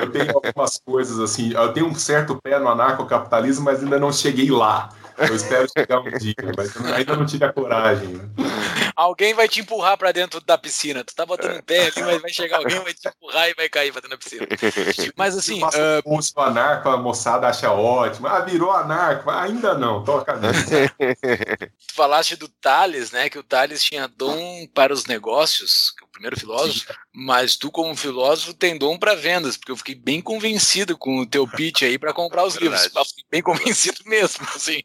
[0.00, 4.12] Eu tenho algumas coisas assim, eu tenho um certo pé no anarcocapitalismo, mas ainda não
[4.12, 4.90] cheguei lá.
[5.16, 8.20] Eu espero chegar um dia, mas ainda não tive a coragem.
[8.96, 11.02] Alguém vai te empurrar para dentro da piscina.
[11.02, 13.68] Tu tá botando em pé ali, mas vai chegar alguém, vai te empurrar e vai
[13.68, 14.46] cair pra dentro da piscina.
[15.16, 15.62] Mas assim.
[15.62, 16.02] Uh...
[16.02, 18.26] Curso anarco, a moçada acha ótimo.
[18.26, 19.30] Ah, virou anarco.
[19.30, 23.28] Ainda não, toca Tu falaste do Thales, né?
[23.28, 25.94] Que o Thales tinha dom para os negócios.
[26.14, 30.96] Primeiro filósofo, mas tu como filósofo tem dom para vendas, porque eu fiquei bem convencido
[30.96, 32.88] com o teu pitch aí para comprar os livros.
[32.94, 34.82] Eu fiquei bem convencido mesmo, assim.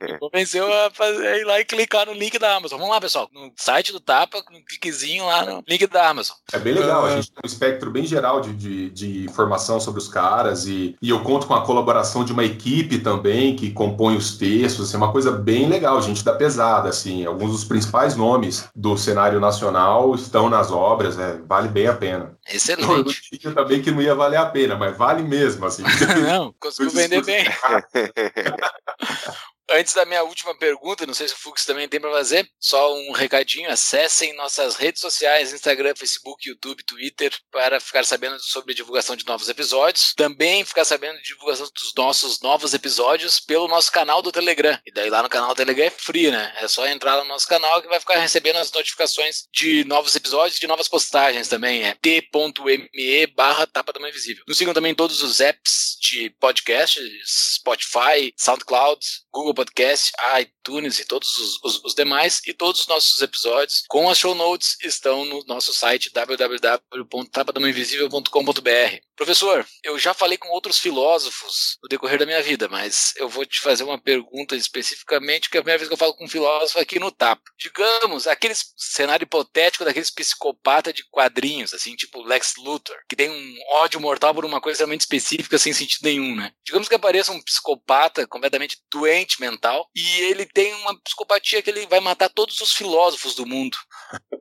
[0.00, 2.78] Me convenceu a, fazer, a ir lá e clicar no link da Amazon.
[2.78, 6.36] Vamos lá, pessoal, no site do Tapa, com um cliquezinho lá no link da Amazon.
[6.52, 10.00] É bem legal, a gente tem um espectro bem geral de, de, de informação sobre
[10.00, 14.16] os caras e, e eu conto com a colaboração de uma equipe também que compõe
[14.16, 18.14] os textos, assim, é uma coisa bem legal, gente da pesada, assim, alguns dos principais
[18.14, 22.36] nomes do cenário nacional estão nas obras, é, vale bem a pena.
[22.48, 23.20] Excelente.
[23.32, 25.84] Eu tinha também que não ia valer a pena, mas vale mesmo, assim.
[26.26, 27.44] não, conseguiu vender bem.
[29.70, 32.94] Antes da minha última pergunta, não sei se o Fux também tem para fazer, só
[32.94, 38.74] um recadinho: acessem nossas redes sociais, Instagram, Facebook, YouTube, Twitter, para ficar sabendo sobre a
[38.74, 40.14] divulgação de novos episódios.
[40.16, 44.78] Também ficar sabendo de divulgação dos nossos novos episódios pelo nosso canal do Telegram.
[44.86, 46.54] E daí lá no canal do Telegram é free, né?
[46.58, 50.58] É só entrar no nosso canal que vai ficar recebendo as notificações de novos episódios,
[50.58, 51.84] de novas postagens também.
[51.84, 54.44] É t.me barra tapa mãe invisível.
[54.46, 61.36] Nos sigam também todos os apps de podcast, Spotify, SoundCloud, Google Podcast, iTunes e todos
[61.36, 62.40] os, os, os, demais.
[62.46, 69.07] E todos os nossos episódios com as show notes estão no nosso site www.tapadamainvisível.com.br.
[69.18, 73.44] Professor, eu já falei com outros filósofos no decorrer da minha vida, mas eu vou
[73.44, 76.28] te fazer uma pergunta especificamente, que é a primeira vez que eu falo com um
[76.28, 77.42] filósofo aqui no Tapa.
[77.58, 83.56] Digamos, aquele cenário hipotético daqueles psicopata de quadrinhos, assim, tipo Lex Luthor, que tem um
[83.80, 86.52] ódio mortal por uma coisa realmente específica sem sentido nenhum, né?
[86.64, 91.88] Digamos que apareça um psicopata completamente doente mental e ele tem uma psicopatia que ele
[91.88, 93.76] vai matar todos os filósofos do mundo.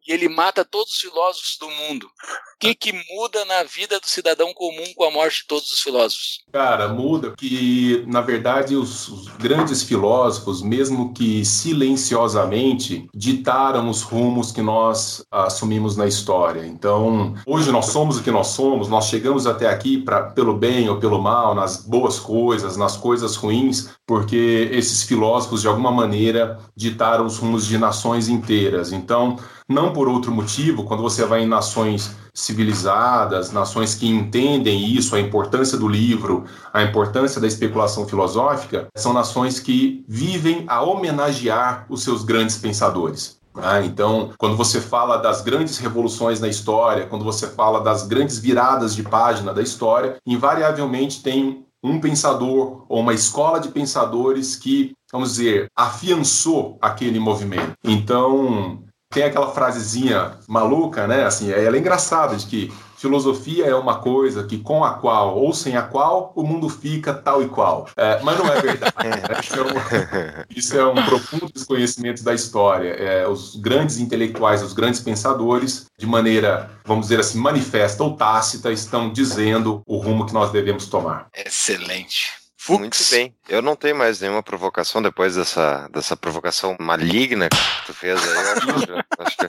[0.08, 2.06] E ele mata todos os filósofos do mundo.
[2.06, 5.80] O que, que muda na vida do cidadão comum com a morte de todos os
[5.80, 6.40] filósofos?
[6.52, 14.52] Cara, muda que, na verdade, os, os grandes filósofos, mesmo que silenciosamente, ditaram os rumos
[14.52, 16.66] que nós assumimos na história.
[16.66, 20.90] Então, hoje nós somos o que nós somos, nós chegamos até aqui pra, pelo bem
[20.90, 26.60] ou pelo mal, nas boas coisas, nas coisas ruins, porque esses filósofos, de alguma maneira,
[26.76, 28.92] ditaram os rumos de nações inteiras.
[28.92, 29.38] Então,
[29.68, 35.20] não por outro motivo, quando você vai em nações civilizadas, nações que entendem isso, a
[35.20, 42.04] importância do livro, a importância da especulação filosófica, são nações que vivem a homenagear os
[42.04, 43.38] seus grandes pensadores.
[43.56, 48.38] Ah, então, quando você fala das grandes revoluções na história, quando você fala das grandes
[48.38, 54.94] viradas de página da história, invariavelmente tem um pensador ou uma escola de pensadores que,
[55.12, 57.74] vamos dizer, afiançou aquele movimento.
[57.84, 61.26] Então, tem aquela frasezinha maluca, né?
[61.26, 65.54] Assim, ela é engraçada de que filosofia é uma coisa que com a qual ou
[65.54, 67.88] sem a qual o mundo fica tal e qual.
[67.96, 68.96] É, mas não é verdade.
[68.98, 69.18] Né?
[69.40, 72.90] Isso, é um, isso, é um, profundo desconhecimento da história.
[72.90, 78.72] É, os grandes intelectuais, os grandes pensadores, de maneira, vamos dizer assim, manifesta ou tácita,
[78.72, 81.28] estão dizendo o rumo que nós devemos tomar.
[81.36, 82.47] Excelente.
[82.68, 82.80] Fux.
[82.80, 83.34] Muito bem.
[83.48, 88.36] Eu não tenho mais nenhuma provocação depois dessa, dessa provocação maligna que tu fez aí.
[88.36, 88.92] Eu acho, que,
[89.24, 89.48] acho que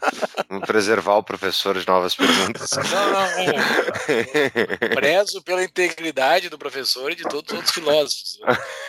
[0.49, 2.71] vamos preservar o professor de novas perguntas.
[2.71, 4.95] Não, não.
[4.95, 8.39] Prezo pela integridade do professor e de todos os outros filósofos.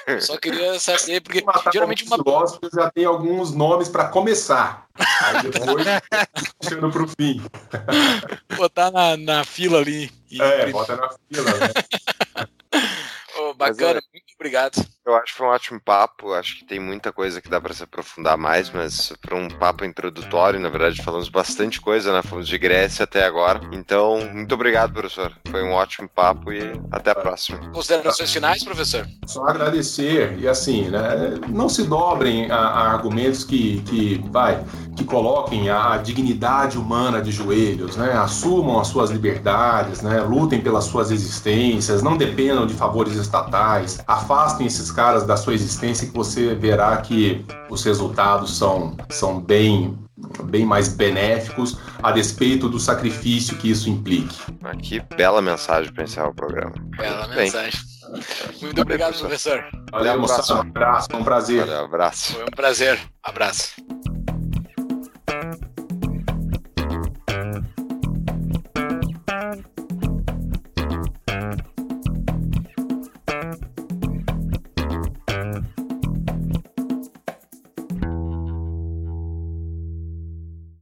[0.05, 2.17] Eu só queria saber, porque geralmente uma.
[2.17, 4.85] filósofos já tem alguns nomes para começar.
[5.23, 5.87] Aí depois,
[6.61, 7.41] puxando para o fim.
[8.55, 10.11] Botar na, na fila ali.
[10.39, 12.47] É, bota na fila, né?
[13.41, 14.81] Oh, bacana, muito obrigado.
[15.05, 16.33] Eu acho que foi um ótimo papo.
[16.33, 19.83] Acho que tem muita coisa que dá para se aprofundar mais, mas para um papo
[19.83, 22.21] introdutório, na verdade, falamos bastante coisa, né?
[22.21, 23.59] Fomos de Grécia até agora.
[23.71, 25.35] Então, muito obrigado, professor.
[25.49, 26.61] Foi um ótimo papo e
[26.91, 27.59] até a próxima.
[27.71, 29.07] Considerações finais, professor?
[29.25, 31.39] Só agradecer e assim, né?
[31.49, 34.63] Não se dobrem a, a argumentos que, que vai
[34.99, 38.11] que coloquem a, a, dignidade humana de joelhos, né?
[38.13, 40.19] Assumam as suas liberdades, né?
[40.21, 46.07] Lutem pelas suas existências, não dependam de favores estatais, afastem esses caras da sua existência
[46.07, 49.97] que você verá que os resultados são, são bem
[50.43, 54.37] bem mais benéficos a despeito do sacrifício que isso implique.
[54.83, 56.73] Que bela mensagem para encerrar o programa.
[56.97, 57.79] Bela Muito mensagem.
[58.11, 58.21] Bem.
[58.61, 59.63] Muito obrigado, professor.
[59.91, 60.55] Valeu, moçada.
[60.55, 61.65] Um abraço, foi um prazer.
[61.65, 62.33] Valeu, abraço.
[62.33, 62.99] Foi um prazer.
[63.23, 63.71] Abraço.